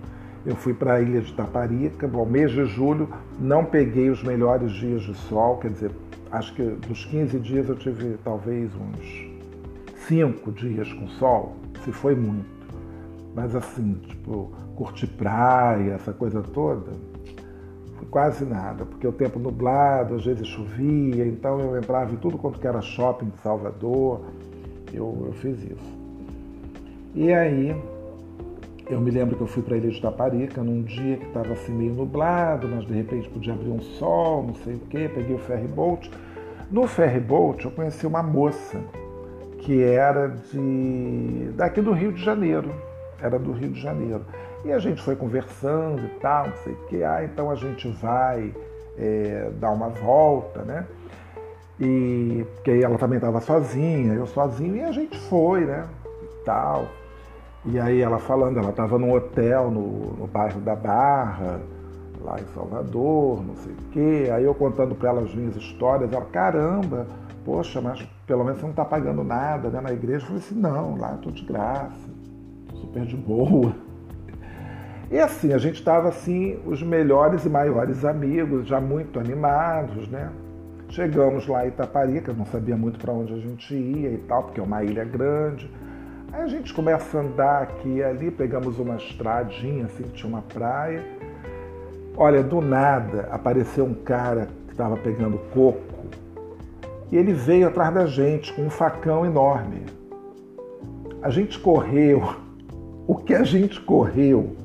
Eu 0.46 0.56
fui 0.56 0.74
para 0.74 0.96
a 0.96 1.02
ilha 1.02 1.22
de 1.22 1.34
Taparica, 1.34 2.08
bom, 2.08 2.26
mês 2.26 2.52
de 2.52 2.66
julho, 2.66 3.10
não 3.40 3.66
peguei 3.66 4.10
os 4.10 4.24
melhores 4.24 4.72
dias 4.72 5.02
de 5.02 5.14
sol, 5.14 5.58
quer 5.58 5.72
dizer, 5.72 5.92
acho 6.32 6.54
que 6.54 6.64
dos 6.64 7.06
15 7.06 7.40
dias 7.40 7.68
eu 7.68 7.76
tive 7.76 8.18
talvez 8.24 8.72
uns 8.76 9.30
5 10.08 10.52
dias 10.54 10.92
com 10.94 11.08
sol, 11.08 11.56
se 11.84 11.92
foi 11.92 12.16
muito. 12.16 12.60
Mas 13.36 13.56
assim, 13.56 13.96
tipo, 14.08 14.52
curtir 14.76 15.08
praia, 15.08 15.94
essa 15.94 16.14
coisa 16.14 16.42
toda, 16.42 16.92
foi 17.98 18.08
quase 18.10 18.46
nada, 18.46 18.86
porque 18.86 19.06
o 19.06 19.12
tempo 19.12 19.40
nublado, 19.40 20.16
às 20.16 20.26
vezes 20.26 20.48
chovia, 20.48 21.26
então 21.26 21.60
eu 21.60 21.78
entrava 21.78 22.14
em 22.14 22.16
tudo 22.16 22.38
quanto 22.38 22.66
era 22.66 22.82
shopping 22.82 23.28
de 23.28 23.40
Salvador, 23.42 24.22
eu, 24.94 25.26
eu 25.26 25.34
fiz 25.34 25.60
isso. 25.64 26.00
E 27.14 27.34
aí, 27.34 27.76
eu 28.90 29.00
me 29.00 29.12
lembro 29.12 29.36
que 29.36 29.42
eu 29.42 29.48
fui 29.48 29.62
para 29.62 29.76
a 29.76 29.78
ilha 29.78 29.92
de 29.92 30.02
Taparica 30.02 30.64
num 30.64 30.82
dia 30.82 31.18
que 31.18 31.26
estava 31.28 31.54
assim 31.54 31.72
meio 31.72 31.94
nublado, 31.94 32.68
mas 32.68 32.86
de 32.86 32.94
repente 32.94 33.30
podia 33.30 33.54
abrir 33.54 33.70
um 33.70 33.80
sol, 33.80 34.44
não 34.44 34.56
sei 34.56 34.74
o 34.74 34.80
quê, 34.80 35.10
peguei 35.14 35.36
o 35.36 35.40
ferry 35.40 35.68
boat. 35.68 36.10
No 36.72 36.88
ferry 36.88 37.20
boat 37.20 37.64
eu 37.66 37.72
conheci 37.72 38.08
uma 38.08 38.24
moça 38.24 38.80
que 39.60 39.84
era 39.84 40.28
de 40.28 41.52
daqui 41.56 41.82
do 41.82 41.92
Rio 41.92 42.12
de 42.12 42.24
Janeiro, 42.24 42.74
era 43.22 43.38
do 43.38 43.52
Rio 43.52 43.70
de 43.70 43.80
Janeiro. 43.80 44.26
E 44.66 44.72
a 44.72 44.80
gente 44.80 45.02
foi 45.02 45.16
conversando 45.16 46.04
e 46.04 46.20
tal, 46.20 46.48
não 46.48 46.58
sei 46.58 46.74
o 46.74 46.86
quê. 46.88 47.04
Ah, 47.04 47.24
então 47.24 47.52
a 47.52 47.56
gente 47.56 47.88
vai 48.02 48.52
é, 48.98 49.52
dar 49.60 49.70
uma 49.70 49.90
volta, 49.90 50.64
né? 50.64 50.86
E 51.80 52.44
porque 52.56 52.72
ela 52.72 52.98
também 52.98 53.18
estava 53.18 53.40
sozinha, 53.40 54.14
eu 54.14 54.26
sozinho, 54.26 54.78
e 54.78 54.84
a 54.84 54.92
gente 54.92 55.18
foi, 55.30 55.64
né? 55.66 55.88
E 56.24 56.44
tal. 56.44 56.88
E 57.66 57.78
aí 57.78 58.02
ela 58.02 58.20
falando, 58.20 58.58
ela 58.58 58.70
estava 58.70 58.98
num 58.98 59.14
hotel 59.14 59.70
no, 59.70 60.14
no 60.14 60.28
bairro 60.28 60.62
da 60.62 60.76
Barra, 60.76 61.60
lá 62.22 62.40
em 62.40 62.46
Salvador, 62.54 63.44
não 63.46 63.56
sei 63.58 63.74
o 63.74 63.92
quê. 63.92 64.30
Aí 64.32 64.44
eu 64.44 64.56
contando 64.56 64.96
para 64.96 65.10
ela 65.10 65.22
as 65.22 65.34
minhas 65.34 65.56
histórias, 65.56 66.12
ela, 66.12 66.26
caramba, 66.26 67.08
poxa, 67.44 67.82
mas 67.82 68.08
pelo 68.26 68.44
menos 68.44 68.60
você 68.60 68.64
não 68.64 68.72
está 68.72 68.86
pagando 68.86 69.24
nada 69.24 69.70
né, 69.70 69.82
na 69.82 69.92
igreja. 69.92 70.24
Eu 70.24 70.28
falei 70.28 70.38
assim, 70.38 70.56
não, 70.56 70.98
lá 70.98 71.16
estou 71.16 71.32
de 71.32 71.44
graça, 71.44 72.10
super 72.74 73.06
de 73.06 73.18
boa. 73.18 73.74
E 75.12 75.20
assim, 75.20 75.54
a 75.54 75.58
gente 75.58 75.80
estava 75.80 76.10
assim, 76.10 76.60
os 76.66 76.84
melhores 76.84 77.44
e 77.44 77.50
maiores 77.50 78.06
amigos, 78.06 78.68
já 78.68 78.80
muito 78.80 79.20
animados, 79.20 80.08
né? 80.08 80.30
Chegamos 80.90 81.48
lá 81.48 81.66
em 81.66 81.70
Itaparica, 81.70 82.32
não 82.32 82.46
sabia 82.46 82.78
muito 82.78 83.00
para 83.00 83.12
onde 83.12 83.34
a 83.34 83.38
gente 83.38 83.74
ia 83.74 84.12
e 84.12 84.18
tal, 84.28 84.44
porque 84.44 84.60
é 84.60 84.64
uma 84.64 84.84
ilha 84.84 85.04
grande. 85.04 85.70
Aí 86.32 86.42
a 86.44 86.48
gente 86.48 86.74
começa 86.74 87.18
a 87.18 87.22
andar 87.22 87.64
aqui 87.64 87.90
e 87.90 88.04
ali, 88.04 88.30
pegamos 88.30 88.78
uma 88.78 88.96
estradinha, 88.96 89.86
assim, 89.86 90.04
que 90.04 90.12
tinha 90.12 90.30
uma 90.30 90.44
praia. 90.44 91.04
Olha, 92.16 92.44
do 92.44 92.62
nada 92.62 93.28
apareceu 93.32 93.86
um 93.86 93.96
cara 93.96 94.48
que 94.68 94.72
estava 94.72 94.96
pegando 94.98 95.40
coco 95.54 95.82
e 97.12 97.18
ele 97.18 97.34
veio 97.34 97.68
atrás 97.68 97.94
da 97.94 98.06
gente 98.06 98.54
com 98.54 98.64
um 98.64 98.70
facão 98.70 99.26
enorme. 99.26 99.86
A 101.22 101.30
gente 101.32 101.58
correu, 101.60 102.36
o 103.08 103.16
que 103.16 103.34
a 103.34 103.44
gente 103.44 103.82
correu, 103.82 104.56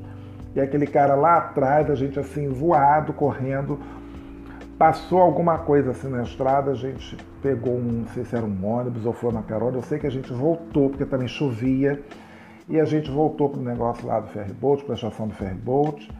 e 0.55 0.61
aquele 0.61 0.85
cara 0.85 1.15
lá 1.15 1.37
atrás, 1.37 1.89
a 1.89 1.95
gente 1.95 2.19
assim, 2.19 2.47
voado, 2.47 3.11
correndo, 3.11 3.79
Passou 4.77 5.19
alguma 5.19 5.59
coisa 5.59 5.91
assim 5.91 6.09
na 6.09 6.23
estrada, 6.23 6.71
a 6.71 6.75
gente 6.75 7.15
pegou 7.41 7.77
um, 7.77 8.01
não 8.01 8.07
sei 8.07 8.25
se 8.25 8.35
era 8.35 8.45
um 8.45 8.65
ônibus 8.65 9.05
ou 9.05 9.13
foi 9.13 9.29
uma 9.29 9.43
carona, 9.43 9.77
eu 9.77 9.81
sei 9.81 9.97
que 9.97 10.05
a 10.05 10.11
gente 10.11 10.33
voltou, 10.33 10.89
porque 10.89 11.05
também 11.05 11.29
chovia, 11.29 12.03
e 12.67 12.77
a 12.77 12.83
gente 12.83 13.09
voltou 13.09 13.49
para 13.49 13.59
o 13.59 13.63
negócio 13.63 14.05
lá 14.05 14.19
do 14.19 14.27
ferryboat, 14.27 14.83
para 14.83 14.93
a 14.93 14.95
estação 14.95 15.29
do 15.29 15.33
ferryboat, 15.33 16.11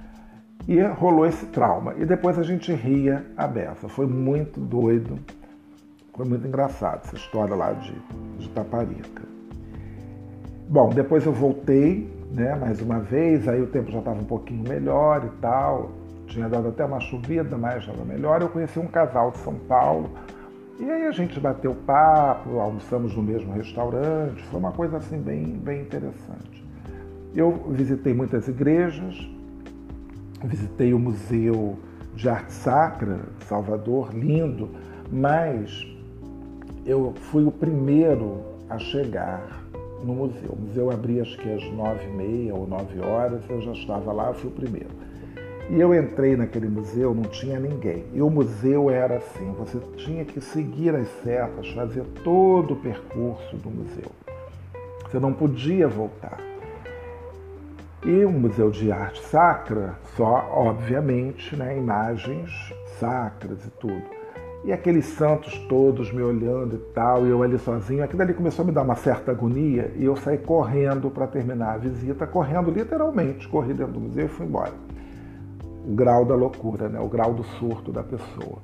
e 0.67 0.81
rolou 0.81 1.25
esse 1.25 1.45
trauma. 1.47 1.95
E 1.97 2.05
depois 2.05 2.39
a 2.39 2.43
gente 2.43 2.71
ria 2.74 3.25
a 3.35 3.45
beça. 3.45 3.89
Foi 3.89 4.05
muito 4.05 4.59
doido, 4.59 5.19
foi 6.13 6.25
muito 6.25 6.47
engraçado 6.47 7.01
essa 7.03 7.15
história 7.15 7.55
lá 7.55 7.74
de, 7.74 7.93
de 8.38 8.47
Taparica. 8.50 9.24
Bom, 10.69 10.89
depois 10.89 11.25
eu 11.25 11.33
voltei, 11.33 12.09
né, 12.31 12.55
mais 12.55 12.81
uma 12.81 13.00
vez, 13.00 13.50
aí 13.50 13.62
o 13.62 13.67
tempo 13.67 13.91
já 13.91 14.00
estava 14.00 14.19
um 14.19 14.25
pouquinho 14.25 14.63
melhor 14.67 15.25
e 15.25 15.41
tal, 15.41 15.91
tinha 16.27 16.50
dado 16.50 16.67
até 16.67 16.84
uma 16.86 17.00
chovida, 17.00 17.58
mas 17.58 17.79
estava 17.79 18.03
melhor. 18.03 18.41
Eu 18.41 18.50
conheci 18.50 18.79
um 18.79 18.88
casal 18.88 19.32
de 19.32 19.38
São 19.39 19.55
Paulo 19.67 20.10
e 20.79 20.89
aí 20.89 21.05
a 21.05 21.12
gente 21.12 21.39
bateu 21.39 21.74
papo, 21.74 22.60
almoçamos 22.60 23.15
no 23.15 23.24
mesmo 23.24 23.53
restaurante, 23.53 24.44
foi 24.44 24.60
uma 24.60 24.74
coisa 24.74 24.98
assim 24.98 25.20
bem, 25.20 25.46
bem 25.46 25.82
interessante. 25.82 26.65
Eu 27.34 27.51
visitei 27.70 28.13
muitas 28.13 28.48
igrejas, 28.48 29.15
visitei 30.44 30.94
o 30.94 31.00
Museu 31.00 31.79
de 32.13 32.27
Arte 32.27 32.51
Sacra 32.51 33.20
Salvador, 33.46 34.13
lindo, 34.13 34.70
mas 35.10 35.86
eu 36.86 37.13
fui 37.32 37.46
o 37.46 37.51
primeiro 37.51 38.41
a 38.70 38.77
chegar 38.77 39.63
no 40.03 40.13
museu. 40.13 40.51
O 40.51 40.62
museu 40.62 40.91
abria 40.91 41.22
acho 41.22 41.38
que 41.38 41.51
às 41.51 41.63
nove 41.72 42.05
e 42.05 42.12
meia 42.12 42.53
ou 42.53 42.67
nove 42.67 43.00
horas, 43.00 43.41
eu 43.50 43.62
já 43.62 43.72
estava 43.72 44.12
lá, 44.12 44.34
fui 44.34 44.50
o 44.50 44.53
primeiro. 44.53 44.89
E 45.69 45.79
eu 45.79 45.95
entrei 45.95 46.36
naquele 46.36 46.67
museu, 46.67 47.15
não 47.15 47.24
tinha 47.24 47.60
ninguém. 47.60 48.05
E 48.13 48.22
o 48.22 48.29
museu 48.29 48.89
era 48.89 49.17
assim: 49.17 49.51
você 49.57 49.79
tinha 49.98 50.24
que 50.24 50.39
seguir 50.39 50.93
as 50.95 51.07
setas, 51.24 51.67
fazer 51.69 52.03
todo 52.24 52.75
o 52.75 52.77
percurso 52.77 53.57
do 53.57 53.69
museu. 53.69 54.12
Você 55.03 55.19
não 55.19 55.34
podia 55.34 55.88
voltar. 55.88 56.39
E 58.05 58.24
o 58.24 58.31
Museu 58.31 58.69
de 58.69 58.91
Arte 58.91 59.19
Sacra, 59.24 59.95
só, 60.15 60.48
obviamente, 60.53 61.55
né, 61.55 61.75
imagens 61.75 62.51
sacras 63.00 63.65
e 63.65 63.72
tudo. 63.79 64.03
E 64.63 64.72
aqueles 64.72 65.05
santos 65.05 65.57
todos 65.67 66.12
me 66.12 66.22
olhando 66.22 66.75
e 66.75 66.93
tal, 66.93 67.25
e 67.25 67.29
eu 67.29 67.41
ali 67.41 67.57
sozinho, 67.57 68.03
aquilo 68.03 68.22
ali 68.22 68.34
começou 68.36 68.62
a 68.62 68.65
me 68.67 68.72
dar 68.72 68.84
uma 68.84 68.95
certa 68.95 69.31
agonia 69.31 69.91
e 69.95 70.05
eu 70.05 70.15
saí 70.15 70.38
correndo 70.38 71.10
para 71.10 71.25
terminar 71.25 71.74
a 71.74 71.77
visita, 71.77 72.27
correndo 72.27 72.69
literalmente, 72.69 73.48
corri 73.48 73.74
dentro 73.74 73.93
do 73.93 74.00
museu 74.00 74.25
e 74.25 74.29
fui 74.29 74.45
embora. 74.45 74.74
Grau 75.88 76.25
da 76.25 76.36
loucura, 76.36 76.89
né? 76.89 77.00
o 77.00 77.08
grau 77.08 77.34
do 77.34 77.44
surto 77.44 77.92
da 77.92 78.04
pessoa. 78.04 78.60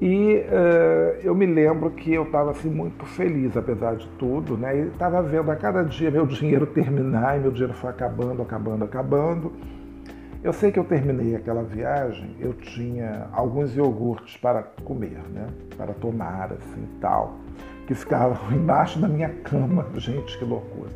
E 0.00 0.44
uh, 0.46 1.20
eu 1.22 1.34
me 1.34 1.46
lembro 1.46 1.90
que 1.90 2.12
eu 2.12 2.24
estava 2.24 2.50
assim, 2.52 2.68
muito 2.68 3.04
feliz, 3.04 3.56
apesar 3.56 3.96
de 3.96 4.06
tudo, 4.18 4.56
né? 4.56 4.76
e 4.76 4.88
estava 4.88 5.22
vendo 5.22 5.50
a 5.50 5.56
cada 5.56 5.82
dia 5.82 6.10
meu 6.10 6.26
dinheiro 6.26 6.66
terminar, 6.66 7.36
e 7.36 7.40
meu 7.40 7.50
dinheiro 7.50 7.74
foi 7.74 7.90
acabando, 7.90 8.42
acabando, 8.42 8.84
acabando. 8.84 9.52
Eu 10.42 10.52
sei 10.52 10.70
que 10.70 10.78
eu 10.78 10.84
terminei 10.84 11.34
aquela 11.34 11.64
viagem, 11.64 12.36
eu 12.38 12.52
tinha 12.52 13.28
alguns 13.32 13.76
iogurtes 13.76 14.36
para 14.36 14.62
comer, 14.84 15.20
né? 15.30 15.48
Para 15.76 15.92
tomar, 15.92 16.52
assim, 16.52 16.86
tal, 17.00 17.38
que 17.88 17.94
ficavam 17.94 18.38
embaixo 18.54 19.00
da 19.00 19.08
minha 19.08 19.30
cama. 19.30 19.84
Gente, 19.96 20.38
que 20.38 20.44
loucura. 20.44 20.90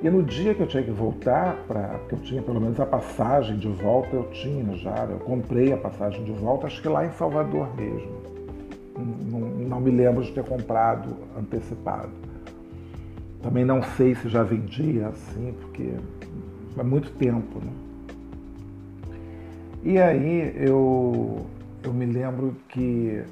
E 0.00 0.08
no 0.08 0.22
dia 0.22 0.54
que 0.54 0.60
eu 0.60 0.66
tinha 0.66 0.82
que 0.82 0.92
voltar, 0.92 1.56
para 1.66 1.98
que 2.08 2.14
eu 2.14 2.20
tinha 2.20 2.40
pelo 2.40 2.60
menos 2.60 2.78
a 2.78 2.86
passagem 2.86 3.56
de 3.56 3.66
volta, 3.68 4.14
eu 4.14 4.30
tinha 4.30 4.76
já, 4.76 5.04
eu 5.10 5.18
comprei 5.18 5.72
a 5.72 5.76
passagem 5.76 6.22
de 6.22 6.30
volta, 6.30 6.68
acho 6.68 6.80
que 6.80 6.88
lá 6.88 7.04
em 7.04 7.10
Salvador 7.12 7.68
mesmo. 7.74 8.12
Não, 8.96 9.40
não 9.40 9.80
me 9.80 9.90
lembro 9.90 10.22
de 10.22 10.32
ter 10.32 10.44
comprado 10.44 11.16
antecipado. 11.36 12.10
Também 13.42 13.64
não 13.64 13.82
sei 13.82 14.14
se 14.14 14.28
já 14.28 14.42
vendia 14.42 15.08
assim, 15.08 15.54
porque 15.60 15.94
é 16.76 16.82
muito 16.82 17.10
tempo, 17.12 17.58
né? 17.58 17.72
E 19.82 19.98
aí 19.98 20.54
eu, 20.56 21.46
eu 21.82 21.92
me 21.92 22.04
lembro 22.06 22.54
que 22.68 23.22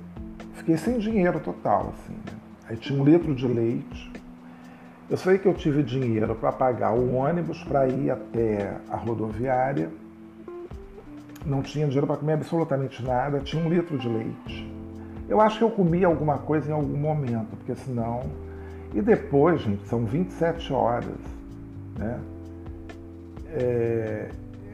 fiquei 0.54 0.76
sem 0.76 0.98
dinheiro 0.98 1.38
total, 1.40 1.92
assim. 1.92 2.14
Né? 2.14 2.38
Aí 2.68 2.76
tinha 2.76 3.00
um 3.00 3.04
litro 3.04 3.34
de 3.34 3.46
leite. 3.46 4.12
Eu 5.08 5.16
sei 5.16 5.38
que 5.38 5.46
eu 5.46 5.54
tive 5.54 5.84
dinheiro 5.84 6.34
para 6.34 6.50
pagar 6.50 6.92
o 6.92 7.14
ônibus 7.14 7.62
para 7.62 7.86
ir 7.86 8.10
até 8.10 8.76
a 8.90 8.96
rodoviária. 8.96 9.88
Não 11.44 11.62
tinha 11.62 11.86
dinheiro 11.86 12.08
para 12.08 12.16
comer 12.16 12.32
absolutamente 12.32 13.04
nada, 13.04 13.38
tinha 13.38 13.64
um 13.64 13.68
litro 13.68 13.96
de 13.96 14.08
leite. 14.08 14.72
Eu 15.28 15.40
acho 15.40 15.58
que 15.58 15.64
eu 15.64 15.70
comi 15.70 16.04
alguma 16.04 16.38
coisa 16.38 16.70
em 16.70 16.72
algum 16.72 16.96
momento, 16.96 17.56
porque 17.56 17.76
senão. 17.76 18.22
E 18.92 19.00
depois, 19.00 19.60
gente, 19.60 19.86
são 19.86 20.04
27 20.04 20.72
horas. 20.72 21.18
Né? 21.96 22.20
É... 23.52 24.30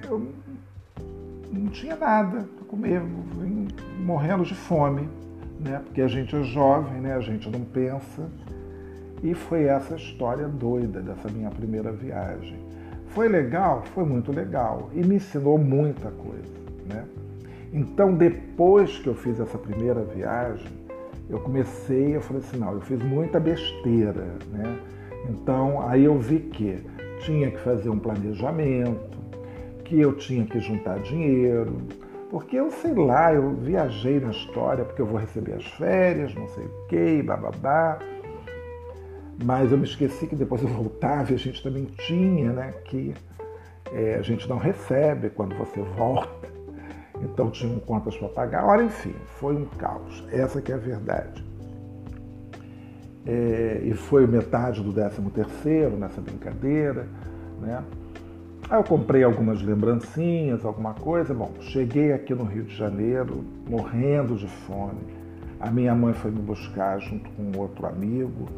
Eu 0.08 0.32
não 1.52 1.66
tinha 1.66 1.94
nada 1.94 2.48
para 2.56 2.64
comer, 2.66 3.02
morrendo 3.98 4.44
de 4.44 4.54
fome, 4.54 5.08
né? 5.60 5.82
Porque 5.84 6.00
a 6.00 6.08
gente 6.08 6.34
é 6.34 6.42
jovem, 6.42 7.02
né? 7.02 7.14
A 7.14 7.20
gente 7.20 7.50
não 7.50 7.60
pensa. 7.60 8.30
E 9.23 9.35
foi 9.35 9.64
essa 9.64 9.95
história 9.95 10.49
doida 10.49 11.00
dessa 11.00 11.29
minha 11.29 11.50
primeira 11.50 11.93
viagem. 11.93 12.59
Foi 13.09 13.29
legal? 13.29 13.83
Foi 13.95 14.05
muito 14.05 14.33
legal 14.33 14.91
e 14.93 15.05
me 15.05 15.17
ensinou 15.17 15.59
muita 15.59 16.11
coisa, 16.11 16.55
né? 16.87 17.05
Então, 17.73 18.14
depois 18.14 18.99
que 18.99 19.07
eu 19.07 19.14
fiz 19.14 19.38
essa 19.38 19.57
primeira 19.57 20.02
viagem, 20.02 20.71
eu 21.31 21.38
comecei, 21.41 22.17
eu 22.17 22.21
falei 22.21 22.43
assim, 22.43 22.59
não, 22.59 22.73
eu 22.73 22.81
fiz 22.81 23.02
muita 23.02 23.38
besteira, 23.38 24.26
né? 24.50 24.79
Então, 25.31 25.81
aí 25.88 26.05
eu 26.05 26.19
vi 26.19 26.41
que 26.41 26.85
tinha 27.21 27.50
que 27.50 27.59
fazer 27.61 27.88
um 27.88 27.99
planejamento, 27.99 29.19
que 29.85 30.00
eu 30.00 30.14
tinha 30.17 30.45
que 30.45 30.59
juntar 30.59 30.99
dinheiro, 31.00 31.79
porque 32.31 32.57
eu 32.57 32.71
sei 32.71 32.95
lá, 32.95 33.33
eu 33.33 33.50
viajei 33.55 34.19
na 34.19 34.31
história 34.31 34.85
porque 34.85 35.00
eu 35.00 35.07
vou 35.07 35.19
receber 35.19 35.55
as 35.55 35.67
férias, 35.73 36.35
não 36.35 36.49
sei 36.49 36.64
o 36.64 36.87
que, 36.88 37.23
bababá. 37.23 37.99
Mas 39.44 39.72
eu 39.72 39.78
me 39.78 39.84
esqueci 39.84 40.26
que 40.26 40.37
depois 40.37 40.62
eu 40.62 40.68
voltava 40.68 41.32
e 41.32 41.34
a 41.34 41.38
gente 41.38 41.62
também 41.62 41.84
tinha, 41.84 42.52
né, 42.52 42.72
que 42.84 43.14
é, 43.92 44.16
a 44.16 44.22
gente 44.22 44.49
não 44.49 44.56
recebe 44.56 45.30
quando 45.30 45.56
você 45.56 45.80
volta. 45.80 46.49
Então 47.21 47.50
tinham 47.50 47.78
contas 47.80 48.17
para 48.17 48.28
pagar. 48.28 48.64
Ora, 48.64 48.82
enfim, 48.82 49.14
foi 49.38 49.54
um 49.54 49.64
caos. 49.64 50.25
Essa 50.32 50.60
que 50.60 50.73
é 50.73 50.75
a 50.75 50.78
verdade. 50.78 51.45
É, 53.25 53.80
e 53.84 53.95
foi 53.95 54.26
metade 54.26 54.82
do 54.82 54.93
13 54.93 55.23
terceiro 55.30 55.97
nessa 55.97 56.21
brincadeira, 56.21 57.06
né? 57.60 57.84
Aí 58.69 58.78
eu 58.78 58.84
comprei 58.84 59.23
algumas 59.23 59.62
lembrancinhas, 59.62 60.64
alguma 60.64 60.95
coisa. 60.95 61.32
Bom, 61.34 61.52
cheguei 61.60 62.12
aqui 62.12 62.34
no 62.34 62.45
Rio 62.45 62.64
de 62.64 62.75
Janeiro, 62.75 63.45
morrendo 63.69 64.34
de 64.34 64.49
fome. 64.49 65.23
A 65.60 65.71
minha 65.71 65.95
mãe 65.95 66.12
foi 66.14 66.30
me 66.30 66.40
buscar 66.40 66.99
junto 66.99 67.30
com 67.30 67.56
outro 67.58 67.86
amigo. 67.86 68.49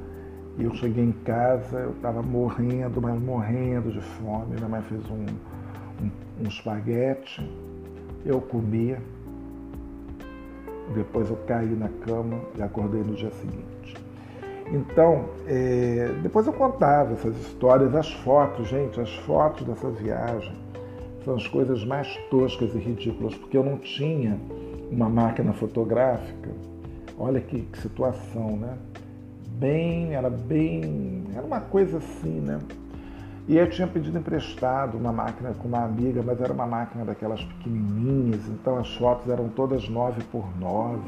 E 0.56 0.64
eu 0.64 0.74
cheguei 0.74 1.04
em 1.04 1.12
casa, 1.12 1.78
eu 1.78 1.90
estava 1.90 2.22
morrendo, 2.22 3.00
mas 3.02 3.20
morrendo 3.20 3.90
de 3.90 4.00
fome. 4.00 4.54
Minha 4.54 4.68
mãe 4.68 4.82
fez 4.82 5.02
um, 5.10 5.24
um, 6.04 6.10
um 6.40 6.48
espaguete, 6.48 7.48
eu 8.24 8.40
comi. 8.40 8.96
Depois 10.94 11.28
eu 11.28 11.36
caí 11.46 11.74
na 11.74 11.88
cama 11.88 12.40
e 12.56 12.62
acordei 12.62 13.02
no 13.02 13.14
dia 13.14 13.30
seguinte. 13.30 13.96
Então, 14.72 15.26
é, 15.46 16.14
depois 16.22 16.46
eu 16.46 16.52
contava 16.52 17.12
essas 17.12 17.36
histórias, 17.36 17.94
as 17.94 18.12
fotos, 18.12 18.68
gente, 18.68 19.00
as 19.00 19.14
fotos 19.18 19.66
dessa 19.66 19.90
viagem 19.90 20.54
são 21.24 21.34
as 21.34 21.46
coisas 21.46 21.84
mais 21.84 22.16
toscas 22.30 22.74
e 22.74 22.78
ridículas, 22.78 23.34
porque 23.34 23.56
eu 23.56 23.64
não 23.64 23.78
tinha 23.78 24.38
uma 24.90 25.08
máquina 25.08 25.52
fotográfica. 25.52 26.50
Olha 27.18 27.40
que, 27.40 27.62
que 27.62 27.78
situação, 27.78 28.56
né? 28.56 28.76
Bem, 29.64 30.14
era 30.14 30.28
bem, 30.28 31.24
era 31.34 31.42
uma 31.42 31.58
coisa 31.58 31.96
assim, 31.96 32.38
né? 32.38 32.58
E 33.48 33.56
eu 33.56 33.70
tinha 33.70 33.88
pedido 33.88 34.18
emprestado 34.18 34.98
uma 34.98 35.10
máquina 35.10 35.54
com 35.54 35.66
uma 35.66 35.82
amiga, 35.82 36.22
mas 36.22 36.38
era 36.38 36.52
uma 36.52 36.66
máquina 36.66 37.02
daquelas 37.02 37.42
pequenininhas, 37.42 38.46
então 38.46 38.76
as 38.76 38.94
fotos 38.94 39.26
eram 39.32 39.48
todas 39.48 39.88
9 39.88 40.22
por 40.24 40.44
9 40.60 41.00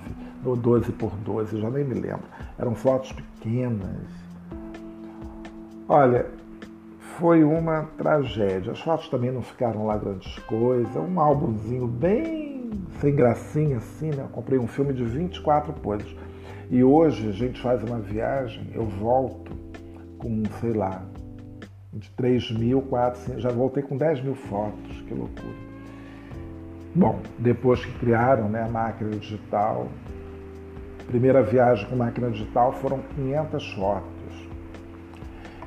ou 0.42 0.57
12 0.57 0.90
por 0.92 1.11
12, 1.16 1.61
já 1.61 1.69
nem 1.69 1.85
me 1.85 2.01
lembro. 2.01 2.25
Eram 2.59 2.75
fotos 2.75 3.12
pequenas. 3.12 4.09
Olha, 5.87 6.25
foi 7.19 7.45
uma 7.45 7.83
tragédia. 7.99 8.73
As 8.73 8.81
fotos 8.81 9.11
também 9.11 9.31
não 9.31 9.42
ficaram 9.42 9.85
lá 9.85 9.99
grandes 9.99 10.38
coisas. 10.45 10.97
Um 10.97 11.21
álbumzinho 11.21 11.87
bem 11.87 12.71
sem 13.03 13.14
gracinha 13.14 13.77
assim, 13.77 14.09
né? 14.09 14.23
Eu 14.23 14.29
comprei 14.29 14.59
um 14.59 14.66
filme 14.66 14.95
de 14.95 15.05
24 15.05 15.75
poses. 15.75 16.16
E 16.70 16.83
hoje 16.83 17.29
a 17.29 17.33
gente 17.33 17.61
faz 17.61 17.83
uma 17.83 17.98
viagem, 17.98 18.70
eu 18.74 18.85
volto 18.85 19.52
com, 20.18 20.42
sei 20.61 20.72
lá, 20.72 21.02
de 21.92 22.11
3 22.11 22.50
mil, 22.52 22.83
4, 22.83 23.40
já 23.40 23.50
voltei 23.50 23.83
com 23.83 23.96
10 23.96 24.22
mil 24.22 24.35
fotos, 24.35 25.00
que 25.02 25.14
loucura. 25.14 25.55
Bom, 26.94 27.20
depois 27.38 27.85
que 27.85 27.92
criaram 27.98 28.48
né, 28.48 28.62
a 28.62 28.68
máquina 28.68 29.11
digital, 29.11 29.87
primeira 31.07 31.42
viagem 31.42 31.88
com 31.88 31.94
máquina 31.94 32.31
digital 32.31 32.72
foram 32.72 32.98
500 33.14 33.72
fotos. 33.74 34.16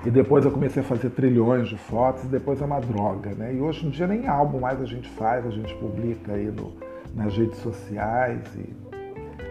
E 0.05 0.09
depois 0.09 0.43
eu 0.43 0.51
comecei 0.51 0.81
a 0.81 0.85
fazer 0.85 1.09
trilhões 1.12 1.69
de 1.69 1.77
fotos 1.77 2.23
e 2.23 2.27
depois 2.27 2.62
é 2.62 2.65
uma 2.65 2.79
droga, 2.79 3.31
né? 3.31 3.53
E 3.53 3.59
hoje 3.59 3.85
em 3.85 3.89
dia 3.89 4.07
nem 4.07 4.27
álbum 4.27 4.59
mais 4.59 4.81
a 4.81 4.85
gente 4.85 5.09
faz, 5.09 5.45
a 5.45 5.49
gente 5.49 5.73
publica 5.75 6.33
aí 6.33 6.45
no, 6.45 6.73
nas 7.13 7.35
redes 7.38 7.57
sociais 7.57 8.41
e 8.55 8.88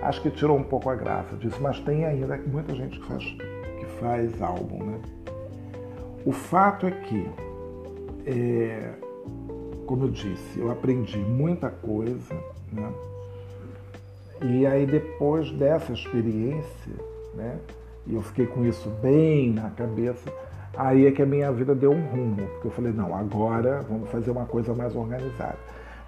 acho 0.02 0.22
que 0.22 0.30
tirou 0.30 0.56
um 0.56 0.62
pouco 0.62 0.90
a 0.90 0.94
graça 0.94 1.36
disso, 1.36 1.58
mas 1.60 1.80
tem 1.80 2.04
ainda 2.04 2.36
muita 2.46 2.74
gente 2.74 2.98
que 2.98 3.06
faz, 3.06 3.24
que 3.24 3.86
faz 4.00 4.42
álbum, 4.42 4.84
né? 4.84 5.00
O 6.24 6.32
fato 6.32 6.86
é 6.86 6.90
que, 6.90 7.28
é, 8.26 8.90
como 9.86 10.04
eu 10.04 10.10
disse, 10.10 10.58
eu 10.58 10.70
aprendi 10.70 11.18
muita 11.18 11.70
coisa, 11.70 12.34
né? 12.72 12.92
E 14.42 14.66
aí 14.66 14.86
depois 14.86 15.50
dessa 15.52 15.92
experiência, 15.92 16.92
né? 17.34 17.58
E 18.06 18.14
eu 18.14 18.22
fiquei 18.22 18.46
com 18.46 18.64
isso 18.64 18.88
bem 19.02 19.52
na 19.52 19.70
cabeça, 19.70 20.32
aí 20.76 21.06
é 21.06 21.10
que 21.10 21.22
a 21.22 21.26
minha 21.26 21.50
vida 21.52 21.74
deu 21.74 21.92
um 21.92 22.06
rumo, 22.06 22.46
porque 22.52 22.68
eu 22.68 22.70
falei, 22.70 22.92
não, 22.92 23.14
agora 23.14 23.84
vamos 23.88 24.08
fazer 24.10 24.30
uma 24.30 24.46
coisa 24.46 24.72
mais 24.74 24.94
organizada. 24.94 25.58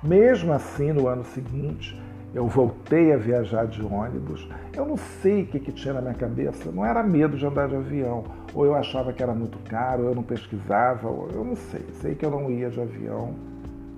Mesmo 0.02 0.52
assim, 0.52 0.92
no 0.92 1.08
ano 1.08 1.24
seguinte, 1.24 2.00
eu 2.32 2.46
voltei 2.46 3.12
a 3.12 3.16
viajar 3.16 3.66
de 3.66 3.82
ônibus. 3.82 4.48
Eu 4.72 4.86
não 4.86 4.96
sei 4.96 5.42
o 5.42 5.46
que, 5.46 5.58
que 5.58 5.72
tinha 5.72 5.94
na 5.94 6.00
minha 6.00 6.14
cabeça. 6.14 6.70
Não 6.70 6.86
era 6.86 7.02
medo 7.02 7.36
de 7.36 7.44
andar 7.44 7.68
de 7.68 7.74
avião. 7.74 8.24
Ou 8.54 8.64
eu 8.64 8.74
achava 8.74 9.12
que 9.12 9.22
era 9.22 9.34
muito 9.34 9.58
caro, 9.68 10.04
ou 10.04 10.08
eu 10.10 10.14
não 10.14 10.22
pesquisava, 10.22 11.08
eu 11.08 11.44
não 11.44 11.56
sei. 11.56 11.84
Sei 11.94 12.14
que 12.14 12.24
eu 12.24 12.30
não 12.30 12.48
ia 12.50 12.70
de 12.70 12.80
avião. 12.80 13.34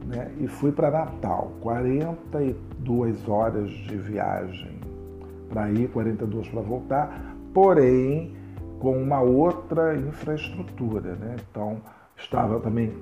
Né? 0.07 0.31
E 0.41 0.47
fui 0.47 0.73
para 0.73 0.91
Natal. 0.91 1.53
42 1.61 3.29
horas 3.29 3.71
de 3.71 3.97
viagem 3.97 4.81
para 5.51 5.71
ir, 5.71 5.89
42 5.89 6.49
para 6.49 6.61
voltar. 6.63 7.37
Porém, 7.53 8.35
com 8.81 8.97
uma 8.97 9.21
outra 9.21 9.95
infraestrutura. 9.95 11.17
Né? 11.17 11.37
Então, 11.51 11.77
estava 12.17 12.59
também 12.61 12.95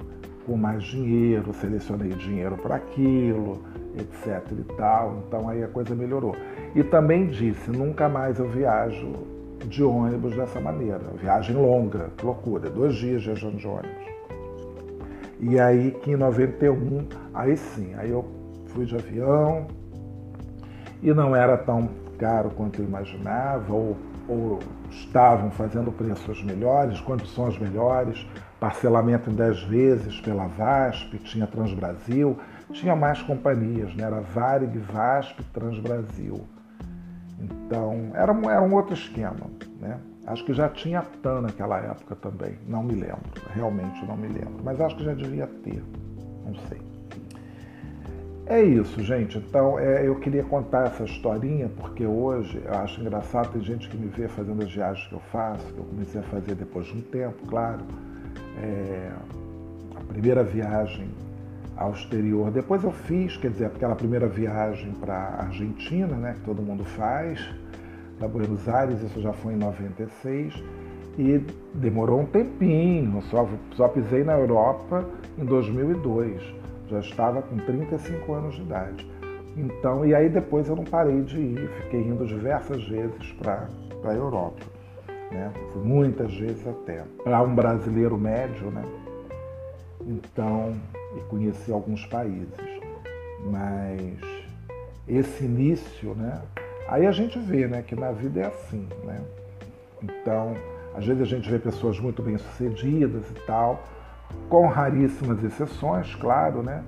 com 0.45 0.57
mais 0.57 0.83
dinheiro, 0.83 1.55
selecionei 1.55 2.09
dinheiro 2.09 2.57
para 2.57 2.75
aquilo 2.75 3.63
etc 3.97 4.43
e 4.53 4.65
tal. 4.75 5.23
Então 5.27 5.49
aí 5.49 5.63
a 5.63 5.69
coisa 5.69 5.95
melhorou. 5.95 6.35
E 6.75 6.83
também 6.83 7.27
disse: 7.27 7.71
nunca 7.71 8.09
mais 8.09 8.39
eu 8.39 8.49
viajo 8.49 9.13
de 9.67 9.83
ônibus 9.83 10.35
dessa 10.35 10.61
maneira. 10.61 11.01
Viagem 11.21 11.57
longa, 11.57 12.11
loucura, 12.23 12.71
dois 12.71 12.95
dias 12.95 13.25
viajando 13.25 13.57
de 13.57 13.67
ônibus. 13.67 14.11
E 15.41 15.59
aí 15.59 15.93
que 16.03 16.13
em 16.13 16.17
91, 16.17 17.07
aí 17.33 17.57
sim, 17.57 17.95
aí 17.97 18.11
eu 18.11 18.25
fui 18.67 18.85
de 18.85 18.95
avião 18.95 19.67
e 21.03 21.13
não 21.13 21.35
era 21.35 21.57
tão 21.57 21.89
caro 22.19 22.51
quanto 22.51 22.81
eu 22.81 22.85
imaginava, 22.85 23.73
ou, 23.73 23.97
ou 24.29 24.59
estavam 24.91 25.51
fazendo 25.51 25.91
preços 25.91 26.43
melhores, 26.45 27.01
condições 27.01 27.59
melhores, 27.59 28.27
parcelamento 28.61 29.31
em 29.31 29.35
10 29.35 29.63
vezes 29.63 30.21
pela 30.21 30.47
VASP, 30.47 31.19
tinha 31.21 31.47
Transbrasil, 31.47 32.39
tinha 32.71 32.97
mais 32.97 33.21
companhias, 33.23 33.95
né? 33.95 34.05
era 34.05 34.21
Varig, 34.21 34.79
VASP, 34.79 35.43
Transbrasil. 35.53 36.41
Então, 37.41 38.11
era 38.15 38.33
um, 38.33 38.51
era 38.51 38.63
um 38.63 38.75
outro 38.75 38.95
esquema. 38.95 39.51
Né? 39.81 39.99
Acho 40.27 40.45
que 40.45 40.53
já 40.53 40.69
tinha 40.69 41.03
TAN 41.23 41.43
naquela 41.43 41.79
época 41.79 42.15
também, 42.15 42.59
não 42.69 42.83
me 42.83 42.95
lembro, 42.95 43.21
realmente 43.55 44.05
não 44.07 44.17
me 44.17 44.29
lembro, 44.29 44.63
mas 44.63 44.81
acho 44.81 44.97
que 44.97 45.05
já 45.05 45.15
devia 45.15 45.47
ter, 45.47 45.83
não 46.45 46.55
sei. 46.69 46.81
É 48.51 48.61
isso, 48.61 49.01
gente. 49.01 49.39
Então, 49.39 49.79
é, 49.79 50.07
eu 50.07 50.17
queria 50.19 50.43
contar 50.43 50.89
essa 50.89 51.05
historinha 51.05 51.71
porque 51.77 52.05
hoje 52.05 52.61
eu 52.65 52.75
acho 52.75 53.01
engraçado. 53.01 53.53
Tem 53.53 53.63
gente 53.63 53.89
que 53.89 53.97
me 53.97 54.09
vê 54.09 54.27
fazendo 54.27 54.61
as 54.65 54.73
viagens 54.73 55.07
que 55.07 55.15
eu 55.15 55.21
faço, 55.31 55.65
que 55.73 55.79
eu 55.79 55.85
comecei 55.85 56.21
a 56.21 56.25
fazer 56.25 56.57
depois 56.57 56.87
de 56.87 56.99
um 56.99 57.01
tempo, 57.01 57.47
claro. 57.47 57.85
É, 58.61 59.13
a 59.95 60.01
primeira 60.01 60.43
viagem 60.43 61.09
ao 61.81 61.93
exterior. 61.93 62.51
Depois 62.51 62.85
eu 62.85 62.93
fiz, 62.93 63.39
quer 63.39 63.51
dizer, 63.51 63.65
aquela 63.65 63.97
primeira 63.97 64.29
viagem 64.29 64.93
para 64.93 65.15
a 65.15 65.45
Argentina, 65.47 66.15
né, 66.15 66.35
que 66.35 66.41
todo 66.41 66.61
mundo 66.61 66.85
faz, 66.85 67.41
para 68.19 68.29
Buenos 68.29 68.69
Aires, 68.69 69.03
isso 69.03 69.19
já 69.21 69.33
foi 69.33 69.55
em 69.55 69.57
96, 69.57 70.63
e 71.19 71.43
demorou 71.75 72.21
um 72.21 72.27
tempinho, 72.27 73.23
só, 73.23 73.49
só 73.73 73.89
pisei 73.89 74.23
na 74.23 74.35
Europa 74.35 75.09
em 75.39 75.45
2002, 75.47 76.43
já 76.89 77.01
estava 77.01 77.41
com 77.41 77.57
35 77.57 78.33
anos 78.35 78.55
de 78.57 78.61
idade. 78.61 79.11
Então, 79.57 80.05
e 80.05 80.15
aí 80.15 80.29
depois 80.29 80.69
eu 80.69 80.77
não 80.77 80.85
parei 80.85 81.23
de 81.23 81.39
ir, 81.41 81.71
fiquei 81.83 82.03
indo 82.03 82.27
diversas 82.27 82.87
vezes 82.87 83.33
para 83.39 83.67
a 84.05 84.15
Europa. 84.15 84.61
Né? 85.31 85.51
Muitas 85.77 86.35
vezes 86.35 86.67
até. 86.67 87.05
Para 87.25 87.41
um 87.43 87.55
brasileiro 87.55 88.19
médio, 88.19 88.71
né? 88.71 88.83
Então, 90.07 90.75
e 91.17 91.21
conheci 91.23 91.73
alguns 91.73 92.05
países. 92.07 92.55
Mas 93.45 94.19
esse 95.09 95.45
início, 95.45 96.15
né? 96.15 96.41
Aí 96.89 97.07
a 97.07 97.13
gente 97.13 97.39
vê, 97.39 97.67
né, 97.67 97.83
que 97.83 97.95
na 97.95 98.13
vida 98.13 98.41
é 98.41 98.47
assim, 98.47 98.89
né? 99.05 99.21
Então, 100.03 100.55
às 100.95 101.07
vezes 101.07 101.23
a 101.23 101.27
gente 101.27 101.49
vê 101.49 101.59
pessoas 101.59 101.99
muito 102.01 102.23
bem 102.23 102.37
sucedidas 102.39 103.31
e 103.31 103.47
tal, 103.47 103.83
com 104.49 104.67
raríssimas 104.67 105.43
exceções, 105.43 106.15
claro, 106.17 106.63
né? 106.63 106.83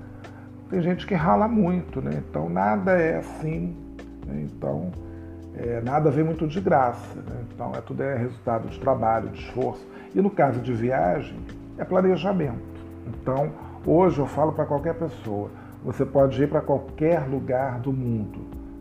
Tem 0.69 0.81
gente 0.81 1.05
que 1.05 1.13
rala 1.13 1.47
muito, 1.47 2.01
né? 2.01 2.23
Então 2.29 2.49
nada 2.49 2.93
é 2.93 3.17
assim, 3.17 3.77
né? 4.25 4.47
então 4.51 4.91
é, 5.55 5.81
nada 5.81 6.09
vem 6.09 6.23
muito 6.23 6.47
de 6.47 6.59
graça, 6.59 7.15
né? 7.15 7.43
Então 7.53 7.71
é 7.75 7.81
tudo 7.81 8.01
é 8.03 8.17
resultado 8.17 8.67
de 8.67 8.79
trabalho, 8.79 9.29
de 9.29 9.39
esforço. 9.39 9.85
E 10.15 10.21
no 10.21 10.29
caso 10.29 10.59
de 10.59 10.73
viagem, 10.73 11.37
é 11.77 11.85
planejamento. 11.85 12.61
Então, 13.07 13.51
hoje 13.85 14.19
eu 14.19 14.25
falo 14.25 14.53
para 14.53 14.65
qualquer 14.65 14.95
pessoa, 14.95 15.49
você 15.83 16.05
pode 16.05 16.41
ir 16.41 16.49
para 16.49 16.61
qualquer 16.61 17.27
lugar 17.27 17.79
do 17.79 17.91
mundo, 17.91 18.39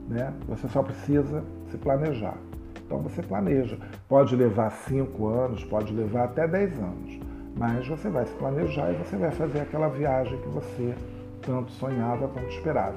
né? 0.09 0.33
Você 0.49 0.69
só 0.69 0.83
precisa 0.83 1.43
se 1.71 1.77
planejar. 1.77 2.37
Então 2.85 2.99
você 2.99 3.23
planeja. 3.23 3.79
Pode 4.09 4.37
levar 4.37 4.71
cinco 4.71 5.27
anos, 5.27 5.65
pode 5.65 5.93
levar 5.93 6.25
até 6.25 6.47
dez 6.47 6.79
anos, 6.79 7.19
mas 7.57 7.87
você 7.89 8.09
vai 8.09 8.27
se 8.27 8.35
planejar 8.35 8.91
e 8.93 8.95
você 8.97 9.17
vai 9.17 9.31
fazer 9.31 9.61
aquela 9.61 9.89
viagem 9.89 10.39
que 10.39 10.49
você 10.49 10.95
tanto 11.41 11.73
sonhava, 11.73 12.29
tanto 12.29 12.49
esperava. 12.49 12.97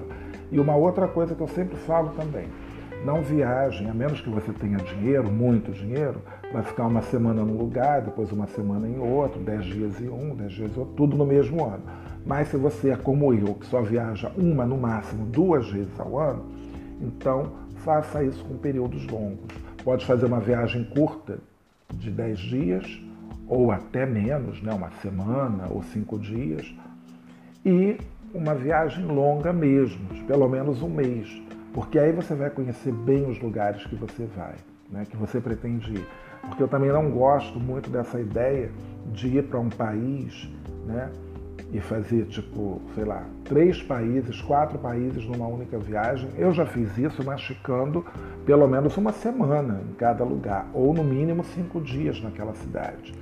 E 0.51 0.59
uma 0.59 0.75
outra 0.75 1.07
coisa 1.07 1.33
que 1.33 1.41
eu 1.41 1.47
sempre 1.47 1.75
falo 1.77 2.09
também, 2.09 2.47
não 3.05 3.21
viajem, 3.21 3.87
a 3.87 3.93
menos 3.93 4.19
que 4.19 4.29
você 4.29 4.51
tenha 4.51 4.77
dinheiro, 4.77 5.31
muito 5.31 5.71
dinheiro, 5.71 6.19
para 6.51 6.63
ficar 6.63 6.87
uma 6.87 7.03
semana 7.03 7.45
num 7.45 7.55
lugar, 7.55 8.01
depois 8.01 8.31
uma 8.31 8.47
semana 8.47 8.87
em 8.87 8.97
outro, 8.97 9.39
dez 9.39 9.63
dias 9.63 10.01
em 10.01 10.09
um, 10.09 10.35
dez 10.35 10.53
dias 10.53 10.75
em 10.75 10.79
outro, 10.79 10.95
tudo 10.95 11.15
no 11.15 11.25
mesmo 11.25 11.63
ano. 11.63 11.83
Mas 12.25 12.47
se 12.47 12.57
você 12.57 12.89
é 12.89 12.95
como 12.95 13.31
eu, 13.31 13.53
que 13.53 13.67
só 13.67 13.83
viaja 13.83 14.31
uma, 14.35 14.65
no 14.65 14.75
máximo 14.75 15.23
duas 15.27 15.69
vezes 15.69 15.99
ao 15.99 16.17
ano, 16.19 16.45
então 16.99 17.51
faça 17.83 18.23
isso 18.23 18.43
com 18.43 18.57
períodos 18.57 19.05
longos. 19.05 19.53
Pode 19.83 20.03
fazer 20.03 20.25
uma 20.25 20.39
viagem 20.39 20.83
curta, 20.85 21.37
de 21.93 22.09
dez 22.09 22.39
dias, 22.39 22.99
ou 23.47 23.71
até 23.71 24.07
menos, 24.07 24.63
né, 24.63 24.73
uma 24.73 24.89
semana 25.03 25.67
ou 25.69 25.83
cinco 25.83 26.17
dias, 26.17 26.73
e 27.63 27.97
uma 28.33 28.55
viagem 28.55 29.05
longa 29.05 29.53
mesmo, 29.53 30.07
pelo 30.25 30.49
menos 30.49 30.81
um 30.81 30.89
mês 30.89 31.44
porque 31.75 31.99
aí 31.99 32.13
você 32.13 32.33
vai 32.33 32.49
conhecer 32.49 32.93
bem 32.93 33.29
os 33.29 33.37
lugares 33.41 33.85
que 33.85 33.97
você 33.97 34.25
vai, 34.33 34.55
né, 34.89 35.03
que 35.03 35.17
você 35.17 35.41
pretende 35.41 35.91
ir. 35.91 36.07
Porque 36.39 36.63
eu 36.63 36.69
também 36.69 36.89
não 36.89 37.11
gosto 37.11 37.59
muito 37.59 37.89
dessa 37.89 38.17
ideia 38.17 38.71
de 39.11 39.39
ir 39.39 39.43
para 39.43 39.59
um 39.59 39.67
país 39.67 40.49
né, 40.85 41.11
e 41.73 41.81
fazer, 41.81 42.27
tipo, 42.27 42.81
sei 42.95 43.03
lá, 43.03 43.25
três 43.43 43.83
países, 43.83 44.41
quatro 44.41 44.79
países 44.79 45.25
numa 45.25 45.47
única 45.47 45.77
viagem. 45.77 46.29
Eu 46.37 46.53
já 46.53 46.65
fiz 46.65 46.97
isso, 46.97 47.21
mas 47.25 47.43
ficando 47.43 48.05
pelo 48.45 48.67
menos 48.67 48.95
uma 48.95 49.11
semana 49.11 49.81
em 49.89 49.95
cada 49.95 50.23
lugar, 50.23 50.69
ou 50.73 50.93
no 50.93 51.03
mínimo 51.03 51.43
cinco 51.43 51.81
dias 51.81 52.21
naquela 52.21 52.53
cidade. 52.53 53.13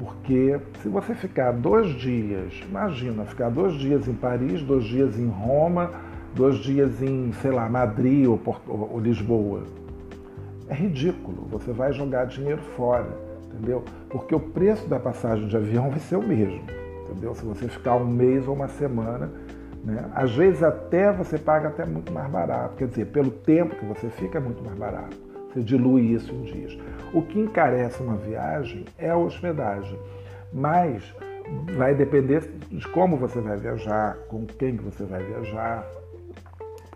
Porque 0.00 0.58
se 0.82 0.88
você 0.88 1.14
ficar 1.14 1.52
dois 1.52 1.94
dias, 1.94 2.60
imagina, 2.68 3.24
ficar 3.24 3.50
dois 3.50 3.74
dias 3.74 4.08
em 4.08 4.14
Paris, 4.14 4.62
dois 4.62 4.82
dias 4.82 5.16
em 5.16 5.28
Roma, 5.28 6.07
dois 6.38 6.58
dias 6.58 7.02
em, 7.02 7.32
sei 7.42 7.50
lá, 7.50 7.68
Madrid 7.68 8.28
ou, 8.28 8.38
Porto, 8.38 8.70
ou 8.70 9.00
Lisboa. 9.00 9.64
É 10.68 10.74
ridículo, 10.74 11.48
você 11.50 11.72
vai 11.72 11.92
jogar 11.92 12.26
dinheiro 12.26 12.62
fora, 12.76 13.08
entendeu? 13.46 13.82
Porque 14.08 14.34
o 14.34 14.38
preço 14.38 14.86
da 14.86 15.00
passagem 15.00 15.48
de 15.48 15.56
avião 15.56 15.90
vai 15.90 15.98
ser 15.98 16.14
o 16.14 16.22
mesmo, 16.22 16.62
entendeu? 17.02 17.34
Se 17.34 17.44
você 17.44 17.66
ficar 17.66 17.96
um 17.96 18.06
mês 18.06 18.46
ou 18.46 18.54
uma 18.54 18.68
semana, 18.68 19.28
né? 19.84 20.08
Às 20.14 20.32
vezes 20.32 20.62
até 20.62 21.12
você 21.12 21.36
paga 21.38 21.68
até 21.68 21.84
muito 21.84 22.12
mais 22.12 22.30
barato, 22.30 22.76
quer 22.76 22.86
dizer, 22.86 23.06
pelo 23.06 23.32
tempo 23.32 23.74
que 23.74 23.84
você 23.84 24.08
fica 24.08 24.38
é 24.38 24.40
muito 24.40 24.62
mais 24.62 24.78
barato. 24.78 25.16
Você 25.48 25.60
dilui 25.60 26.02
isso 26.12 26.32
em 26.32 26.42
dias. 26.42 26.78
O 27.12 27.22
que 27.22 27.40
encarece 27.40 28.00
uma 28.00 28.16
viagem 28.16 28.84
é 28.96 29.10
a 29.10 29.16
hospedagem, 29.16 29.98
mas 30.52 31.02
vai 31.76 31.94
depender 31.94 32.48
de 32.70 32.86
como 32.88 33.16
você 33.16 33.40
vai 33.40 33.56
viajar, 33.56 34.16
com 34.28 34.46
quem 34.46 34.76
que 34.76 34.84
você 34.84 35.04
vai 35.04 35.22
viajar, 35.22 35.84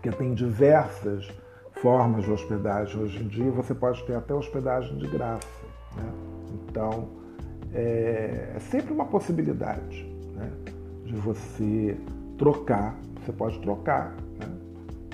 porque 0.03 0.17
tem 0.17 0.33
diversas 0.33 1.31
formas 1.75 2.25
de 2.25 2.31
hospedagem 2.31 3.01
hoje 3.01 3.23
em 3.23 3.27
dia, 3.29 3.49
você 3.51 3.73
pode 3.73 4.03
ter 4.03 4.15
até 4.15 4.33
hospedagem 4.33 4.97
de 4.97 5.07
graça. 5.07 5.47
Né? 5.95 6.11
Então, 6.53 7.07
é, 7.73 8.51
é, 8.53 8.59
sempre 8.59 8.93
uma 8.93 9.05
possibilidade 9.05 10.03
né? 10.35 10.51
de 11.05 11.15
você 11.15 11.97
trocar, 12.37 12.99
você 13.23 13.31
pode 13.31 13.57
trocar, 13.61 14.13
né? 14.37 14.47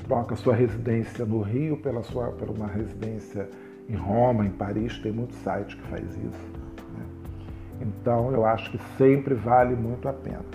troca 0.08 0.36
sua 0.36 0.56
residência 0.56 1.24
no 1.24 1.42
Rio 1.42 1.78
pela 1.78 2.02
sua, 2.02 2.32
por 2.32 2.50
uma 2.50 2.66
residência 2.66 3.48
em 3.88 3.96
Roma, 3.96 4.44
em 4.44 4.52
Paris, 4.52 4.98
tem 4.98 5.12
muitos 5.12 5.38
sites 5.38 5.76
que 5.76 5.88
faz 5.88 6.04
isso. 6.04 6.52
Né? 6.98 7.06
Então, 7.82 8.32
eu 8.32 8.44
acho 8.44 8.72
que 8.72 8.80
sempre 8.98 9.36
vale 9.36 9.76
muito 9.76 10.10
a 10.10 10.14
pena. 10.14 10.46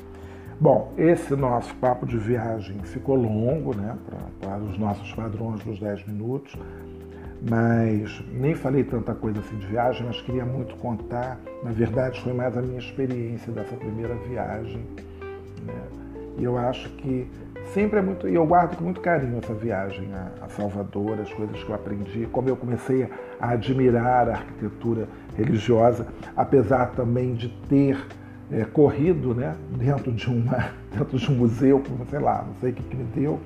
Bom, 0.60 0.92
esse 0.96 1.34
nosso 1.34 1.74
papo 1.76 2.06
de 2.06 2.16
viagem 2.16 2.78
ficou 2.84 3.16
longo, 3.16 3.76
né, 3.76 3.96
para 4.40 4.58
os 4.58 4.78
nossos 4.78 5.12
padrões 5.12 5.62
dos 5.64 5.80
10 5.80 6.06
minutos, 6.06 6.56
mas 7.48 8.24
nem 8.32 8.54
falei 8.54 8.84
tanta 8.84 9.14
coisa 9.14 9.40
assim 9.40 9.56
de 9.58 9.66
viagem, 9.66 10.06
mas 10.06 10.20
queria 10.22 10.44
muito 10.44 10.76
contar. 10.76 11.38
Na 11.62 11.72
verdade, 11.72 12.20
foi 12.20 12.32
mais 12.32 12.56
a 12.56 12.62
minha 12.62 12.78
experiência 12.78 13.52
dessa 13.52 13.74
primeira 13.76 14.14
viagem. 14.28 14.86
Né? 15.66 15.82
E 16.38 16.44
eu 16.44 16.56
acho 16.56 16.88
que 16.90 17.28
sempre 17.72 17.98
é 17.98 18.02
muito. 18.02 18.28
E 18.28 18.34
eu 18.34 18.46
guardo 18.46 18.76
com 18.76 18.84
muito 18.84 19.00
carinho 19.00 19.38
essa 19.38 19.52
viagem 19.52 20.08
a, 20.40 20.48
Salvador, 20.48 21.20
as 21.20 21.32
coisas 21.32 21.62
que 21.62 21.68
eu 21.68 21.74
aprendi, 21.74 22.28
como 22.32 22.48
eu 22.48 22.56
comecei 22.56 23.08
a 23.40 23.50
admirar 23.50 24.28
a 24.28 24.32
arquitetura 24.32 25.08
religiosa, 25.36 26.06
apesar 26.36 26.92
também 26.92 27.34
de 27.34 27.48
ter 27.68 27.98
é, 28.54 28.64
corrido 28.64 29.34
né, 29.34 29.56
dentro, 29.76 30.12
de 30.12 30.30
uma, 30.30 30.70
dentro 30.96 31.18
de 31.18 31.30
um 31.30 31.34
museu, 31.34 31.82
sei 32.08 32.18
lá, 32.20 32.44
não 32.46 32.54
sei 32.60 32.70
o 32.70 32.74
que, 32.74 32.82
que 32.84 32.96
me 32.96 33.04
deu, 33.04 33.40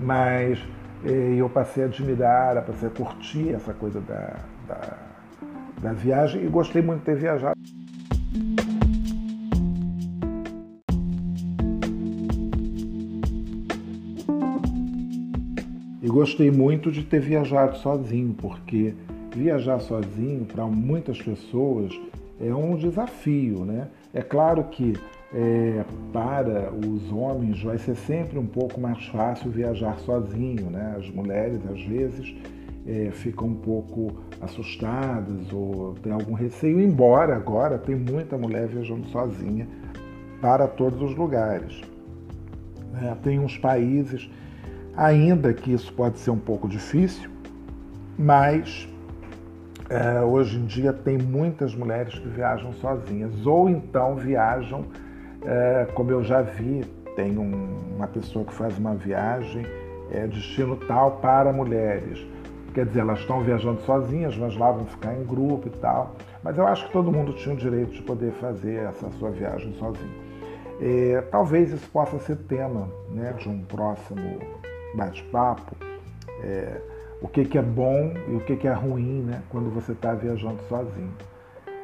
mas 0.00 0.58
é, 1.04 1.34
eu 1.36 1.48
passei 1.48 1.84
a 1.84 1.86
admirar, 1.86 2.64
passei 2.64 2.88
a 2.88 2.90
curtir 2.90 3.50
essa 3.50 3.72
coisa 3.72 4.00
da, 4.00 4.36
da, 4.66 4.98
da 5.80 5.92
viagem 5.92 6.44
e 6.44 6.48
gostei 6.48 6.82
muito 6.82 7.00
de 7.00 7.04
ter 7.04 7.16
viajado. 7.16 7.54
E 16.02 16.08
gostei 16.08 16.50
muito 16.50 16.90
de 16.90 17.04
ter 17.04 17.20
viajado 17.20 17.76
sozinho, 17.76 18.34
porque 18.34 18.94
viajar 19.32 19.78
sozinho 19.78 20.44
para 20.44 20.66
muitas 20.66 21.22
pessoas 21.22 21.92
é 22.42 22.54
um 22.54 22.76
desafio, 22.76 23.64
né? 23.64 23.88
É 24.12 24.20
claro 24.20 24.64
que 24.64 24.94
é, 25.32 25.84
para 26.12 26.72
os 26.74 27.10
homens 27.12 27.62
vai 27.62 27.78
ser 27.78 27.94
sempre 27.94 28.38
um 28.38 28.46
pouco 28.46 28.80
mais 28.80 29.06
fácil 29.06 29.50
viajar 29.50 29.98
sozinho, 30.00 30.68
né? 30.68 30.96
As 30.98 31.08
mulheres 31.08 31.60
às 31.70 31.82
vezes 31.84 32.34
é, 32.86 33.10
ficam 33.12 33.48
um 33.48 33.54
pouco 33.54 34.18
assustadas 34.40 35.52
ou 35.52 35.94
têm 36.02 36.12
algum 36.12 36.34
receio, 36.34 36.80
embora 36.80 37.36
agora 37.36 37.78
tem 37.78 37.94
muita 37.94 38.36
mulher 38.36 38.66
viajando 38.66 39.06
sozinha 39.08 39.66
para 40.40 40.66
todos 40.66 41.00
os 41.00 41.16
lugares. 41.16 41.80
É, 43.00 43.14
tem 43.22 43.38
uns 43.38 43.56
países, 43.56 44.28
ainda 44.96 45.54
que 45.54 45.72
isso 45.72 45.92
pode 45.94 46.18
ser 46.18 46.30
um 46.30 46.38
pouco 46.38 46.68
difícil, 46.68 47.30
mas 48.18 48.91
é, 49.92 50.22
hoje 50.22 50.56
em 50.56 50.64
dia 50.64 50.90
tem 50.90 51.18
muitas 51.18 51.74
mulheres 51.74 52.18
que 52.18 52.26
viajam 52.26 52.72
sozinhas 52.74 53.46
ou 53.46 53.68
então 53.68 54.16
viajam, 54.16 54.86
é, 55.44 55.86
como 55.94 56.10
eu 56.10 56.24
já 56.24 56.40
vi, 56.40 56.82
tem 57.14 57.36
um, 57.36 57.76
uma 57.94 58.06
pessoa 58.06 58.42
que 58.42 58.54
faz 58.54 58.78
uma 58.78 58.94
viagem 58.94 59.66
é, 60.10 60.26
destino 60.26 60.76
tal 60.76 61.18
para 61.18 61.52
mulheres. 61.52 62.26
Quer 62.72 62.86
dizer, 62.86 63.00
elas 63.00 63.18
estão 63.18 63.42
viajando 63.42 63.82
sozinhas, 63.82 64.34
mas 64.38 64.56
lá 64.56 64.70
vão 64.70 64.86
ficar 64.86 65.14
em 65.14 65.24
grupo 65.24 65.68
e 65.68 65.78
tal. 65.78 66.16
Mas 66.42 66.56
eu 66.56 66.66
acho 66.66 66.86
que 66.86 66.92
todo 66.92 67.12
mundo 67.12 67.34
tinha 67.34 67.54
o 67.54 67.58
direito 67.58 67.92
de 67.92 68.00
poder 68.00 68.32
fazer 68.32 68.86
essa 68.86 69.10
sua 69.18 69.30
viagem 69.30 69.74
sozinho. 69.74 70.22
É, 70.80 71.20
talvez 71.30 71.70
isso 71.70 71.88
possa 71.90 72.18
ser 72.18 72.36
tema 72.36 72.88
né, 73.10 73.34
de 73.38 73.46
um 73.46 73.60
próximo 73.62 74.38
bate-papo. 74.94 75.76
É, 76.42 76.80
o 77.22 77.28
que, 77.28 77.44
que 77.44 77.56
é 77.56 77.62
bom 77.62 78.12
e 78.28 78.34
o 78.34 78.40
que, 78.40 78.56
que 78.56 78.66
é 78.66 78.72
ruim 78.72 79.22
né, 79.22 79.42
quando 79.48 79.70
você 79.70 79.92
está 79.92 80.12
viajando 80.12 80.60
sozinho. 80.68 81.12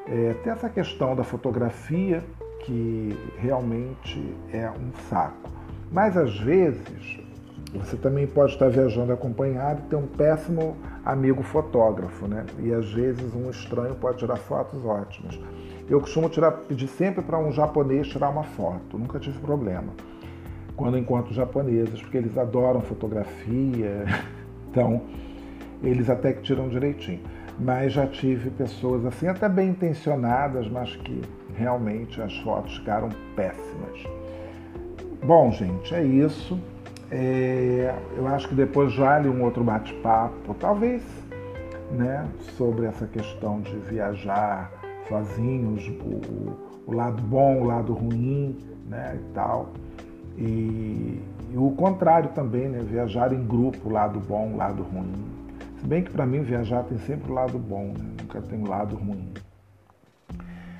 É, 0.07 0.35
tem 0.43 0.53
essa 0.53 0.69
questão 0.69 1.15
da 1.15 1.23
fotografia 1.23 2.23
que 2.65 3.17
realmente 3.39 4.35
é 4.53 4.69
um 4.69 4.93
saco. 5.09 5.51
Mas 5.93 6.17
às 6.17 6.39
vezes 6.41 7.21
você 7.73 7.97
também 7.97 8.27
pode 8.27 8.53
estar 8.53 8.69
viajando 8.69 9.13
acompanhado 9.13 9.83
e 9.85 9.89
ter 9.89 9.97
um 9.97 10.07
péssimo 10.07 10.77
amigo 11.05 11.43
fotógrafo, 11.43 12.27
né? 12.27 12.45
E 12.59 12.73
às 12.73 12.91
vezes 12.93 13.35
um 13.35 13.49
estranho 13.51 13.95
pode 13.95 14.19
tirar 14.19 14.37
fotos 14.37 14.85
ótimas. 14.85 15.39
Eu 15.89 16.01
costumo 16.01 16.29
tirar, 16.29 16.53
pedir 16.53 16.89
sempre 16.89 17.23
para 17.23 17.39
um 17.39 17.53
japonês 17.53 18.09
tirar 18.09 18.31
uma 18.31 18.43
foto, 18.43 18.99
nunca 18.99 19.19
tive 19.19 19.39
problema. 19.39 19.93
Quando 20.77 20.99
encontro 20.99 21.33
japoneses, 21.33 22.01
porque 22.01 22.17
eles 22.17 22.37
adoram 22.37 22.81
fotografia, 22.81 24.05
então 24.71 25.03
eles 25.83 26.09
até 26.11 26.33
que 26.33 26.43
tiram 26.43 26.69
direitinho. 26.69 27.21
Mas 27.59 27.93
já 27.93 28.07
tive 28.07 28.51
pessoas 28.51 29.05
assim, 29.05 29.27
até 29.27 29.49
bem 29.49 29.71
intencionadas, 29.71 30.69
mas 30.69 30.95
que 30.97 31.23
realmente 31.57 32.21
as 32.23 32.37
fotos 32.39 32.77
ficaram 32.77 33.09
péssimas. 33.35 34.07
Bom, 35.25 35.51
gente, 35.51 35.95
é 35.95 36.05
isso. 36.05 36.59
É, 37.11 37.95
eu 38.17 38.27
acho 38.29 38.49
que 38.49 38.55
depois 38.55 38.95
vale 38.95 39.29
um 39.29 39.43
outro 39.43 39.65
bate-papo, 39.65 40.55
talvez, 40.55 41.03
né, 41.91 42.29
sobre 42.57 42.87
essa 42.87 43.07
questão 43.07 43.61
de 43.61 43.77
viajar 43.79 44.71
sozinhos, 45.09 45.89
o, 45.89 46.53
o 46.87 46.95
lado 46.95 47.23
bom, 47.23 47.63
o 47.63 47.65
lado 47.65 47.95
ruim, 47.95 48.57
né, 48.87 49.19
e 49.19 49.33
tal. 49.33 49.71
E, 50.37 51.21
e 51.51 51.57
o 51.57 51.71
contrário 51.71 52.31
também, 52.31 52.69
né, 52.69 52.85
viajar 52.87 53.33
em 53.33 53.43
grupo, 53.43 53.89
o 53.89 53.93
lado 53.93 54.21
bom, 54.21 54.53
o 54.53 54.57
lado 54.57 54.83
ruim. 54.83 55.38
Se 55.81 55.87
bem 55.87 56.03
que 56.03 56.11
para 56.11 56.27
mim 56.27 56.43
viajar 56.43 56.83
tem 56.85 56.99
sempre 56.99 57.31
o 57.31 57.35
lado 57.35 57.59
bom, 57.59 57.95
né, 57.97 58.11
nunca 58.21 58.41
tem 58.43 58.61
o 58.61 58.69
lado 58.69 58.97
ruim. 58.97 59.33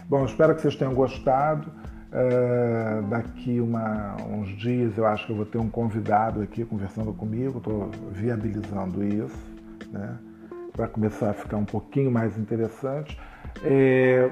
Bom, 0.09 0.25
espero 0.25 0.55
que 0.55 0.63
vocês 0.63 0.75
tenham 0.75 0.95
gostado. 0.95 1.71
Uh, 2.09 3.07
daqui 3.09 3.61
uma, 3.61 4.17
uns 4.31 4.49
dias 4.57 4.97
eu 4.97 5.07
acho 5.07 5.27
que 5.27 5.33
eu 5.33 5.37
vou 5.37 5.45
ter 5.45 5.59
um 5.59 5.69
convidado 5.69 6.41
aqui 6.41 6.65
conversando 6.65 7.13
comigo, 7.13 7.59
estou 7.59 7.91
viabilizando 8.11 9.05
isso, 9.05 9.37
né, 9.93 10.17
para 10.73 10.89
começar 10.89 11.29
a 11.29 11.35
ficar 11.35 11.59
um 11.59 11.67
pouquinho 11.67 12.11
mais 12.11 12.39
interessante. 12.39 13.19
É, 13.63 14.31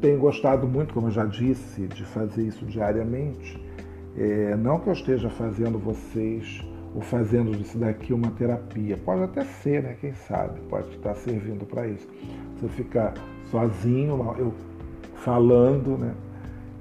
tenho 0.00 0.18
gostado 0.18 0.68
muito, 0.68 0.92
como 0.92 1.06
eu 1.06 1.10
já 1.10 1.24
disse, 1.24 1.86
de 1.86 2.04
fazer 2.04 2.42
isso 2.42 2.66
diariamente. 2.66 3.58
É, 4.14 4.54
não 4.54 4.78
que 4.78 4.88
eu 4.88 4.92
esteja 4.92 5.30
fazendo 5.30 5.78
vocês 5.78 6.62
ou 6.94 7.00
fazendo 7.00 7.56
disso 7.56 7.78
daqui 7.78 8.12
uma 8.12 8.30
terapia. 8.30 8.96
Pode 8.96 9.22
até 9.22 9.44
ser, 9.44 9.82
né? 9.82 9.96
Quem 10.00 10.14
sabe? 10.14 10.60
Pode 10.68 10.88
estar 10.90 11.14
servindo 11.14 11.66
para 11.66 11.86
isso. 11.86 12.08
Você 12.56 12.68
ficar 12.68 13.14
sozinho, 13.50 14.34
eu 14.38 14.52
falando, 15.16 15.98
né? 15.98 16.14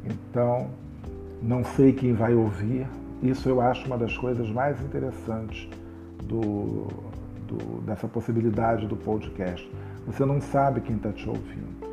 Então, 0.06 0.70
não 1.42 1.64
sei 1.64 1.94
quem 1.94 2.14
vai 2.14 2.34
ouvir. 2.34 2.88
Isso 3.22 3.50
eu 3.50 3.60
acho 3.62 3.86
uma 3.88 3.98
das 3.98 4.16
coisas 4.18 4.50
mais 4.50 4.80
interessantes 4.82 5.68
do, 6.24 6.88
do, 7.48 7.82
dessa 7.82 8.08
possibilidade 8.08 8.88
do 8.88 8.96
podcast. 8.96 9.70
Você 10.06 10.26
não 10.26 10.40
sabe 10.40 10.82
quem 10.82 10.96
está 10.96 11.12
te 11.12 11.28
ouvindo. 11.28 11.88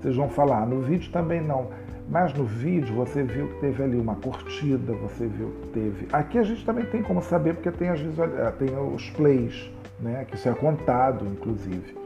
Vocês 0.00 0.16
vão 0.16 0.28
falar, 0.28 0.66
no 0.66 0.80
vídeo 0.82 1.10
também 1.12 1.40
não. 1.40 1.68
Mas 2.08 2.34
no 2.34 2.44
vídeo 2.44 2.94
você 2.94 3.22
viu 3.22 3.48
que 3.48 3.60
teve 3.60 3.82
ali 3.82 3.96
uma 3.98 4.16
curtida, 4.16 4.92
você 4.92 5.26
viu 5.26 5.50
que 5.62 5.68
teve. 5.68 6.08
Aqui 6.12 6.38
a 6.38 6.42
gente 6.42 6.64
também 6.64 6.84
tem 6.86 7.02
como 7.02 7.22
saber, 7.22 7.54
porque 7.54 7.70
tem, 7.70 7.88
as 7.88 8.00
visual... 8.00 8.28
Tem 8.58 8.68
os 8.76 9.10
plays, 9.10 9.70
né? 10.00 10.24
Que 10.26 10.34
isso 10.34 10.48
é 10.48 10.54
contado, 10.54 11.26
inclusive. 11.26 11.96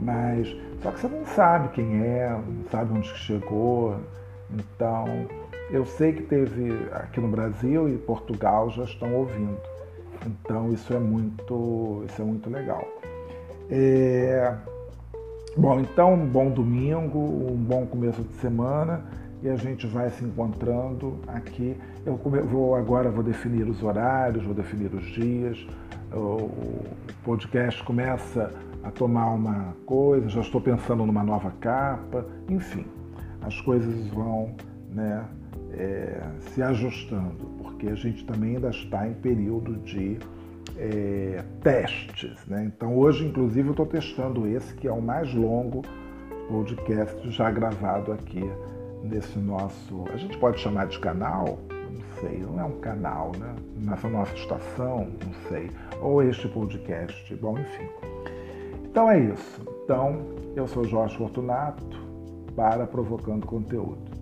Mas 0.00 0.56
só 0.82 0.90
que 0.90 1.00
você 1.00 1.08
não 1.08 1.26
sabe 1.26 1.68
quem 1.68 2.02
é, 2.02 2.30
não 2.30 2.64
sabe 2.70 2.92
onde 2.96 3.08
chegou. 3.08 3.96
Então, 4.50 5.26
eu 5.70 5.84
sei 5.84 6.12
que 6.12 6.22
teve 6.22 6.88
aqui 6.92 7.20
no 7.20 7.28
Brasil 7.28 7.88
e 7.88 7.98
Portugal 7.98 8.70
já 8.70 8.84
estão 8.84 9.12
ouvindo. 9.14 9.58
Então 10.24 10.72
isso 10.72 10.92
é 10.92 10.98
muito, 10.98 12.04
isso 12.06 12.22
é 12.22 12.24
muito 12.24 12.48
legal. 12.48 12.86
É... 13.70 14.54
Bom, 15.56 15.80
então 15.80 16.14
um 16.14 16.26
bom 16.26 16.50
domingo, 16.50 17.18
um 17.18 17.56
bom 17.56 17.86
começo 17.86 18.22
de 18.22 18.34
semana 18.34 19.04
e 19.42 19.48
a 19.48 19.56
gente 19.56 19.86
vai 19.86 20.10
se 20.10 20.24
encontrando 20.24 21.18
aqui. 21.26 21.76
Eu 22.04 22.16
vou 22.16 22.74
agora 22.74 23.10
vou 23.10 23.24
definir 23.24 23.68
os 23.68 23.82
horários, 23.82 24.44
vou 24.44 24.54
definir 24.54 24.92
os 24.94 25.04
dias. 25.06 25.66
O 26.12 26.50
podcast 27.24 27.82
começa 27.84 28.52
a 28.82 28.90
tomar 28.90 29.30
uma 29.30 29.74
coisa, 29.86 30.28
já 30.28 30.40
estou 30.40 30.60
pensando 30.60 31.04
numa 31.06 31.24
nova 31.24 31.50
capa, 31.60 32.26
enfim 32.48 32.84
as 33.46 33.60
coisas 33.60 34.08
vão 34.08 34.54
né, 34.90 35.24
é, 35.72 36.20
se 36.40 36.62
ajustando, 36.62 37.44
porque 37.62 37.88
a 37.88 37.94
gente 37.94 38.24
também 38.24 38.56
ainda 38.56 38.70
está 38.70 39.06
em 39.06 39.14
período 39.14 39.76
de 39.76 40.18
é, 40.78 41.42
testes. 41.62 42.44
Né? 42.46 42.64
Então, 42.64 42.96
hoje, 42.96 43.26
inclusive, 43.26 43.68
eu 43.68 43.72
estou 43.72 43.86
testando 43.86 44.46
esse, 44.46 44.74
que 44.74 44.86
é 44.86 44.92
o 44.92 45.00
mais 45.00 45.32
longo 45.34 45.82
podcast 46.48 47.30
já 47.30 47.50
gravado 47.50 48.12
aqui 48.12 48.42
nesse 49.02 49.38
nosso. 49.38 50.04
A 50.12 50.16
gente 50.16 50.36
pode 50.38 50.60
chamar 50.60 50.86
de 50.86 50.98
canal? 50.98 51.58
Não 51.70 52.20
sei, 52.20 52.38
não 52.38 52.60
é 52.60 52.64
um 52.64 52.80
canal, 52.80 53.32
né? 53.38 53.54
Nessa 53.76 54.08
nossa 54.08 54.34
estação, 54.34 55.08
não 55.24 55.48
sei. 55.48 55.70
Ou 56.00 56.22
este 56.22 56.48
podcast. 56.48 57.34
Bom, 57.36 57.58
enfim. 57.58 57.88
Então 58.84 59.10
é 59.10 59.18
isso. 59.18 59.60
Então, 59.84 60.20
eu 60.54 60.66
sou 60.66 60.84
Jorge 60.84 61.16
Fortunato 61.16 62.06
para 62.54 62.86
Provocando 62.86 63.46
Conteúdo. 63.46 64.16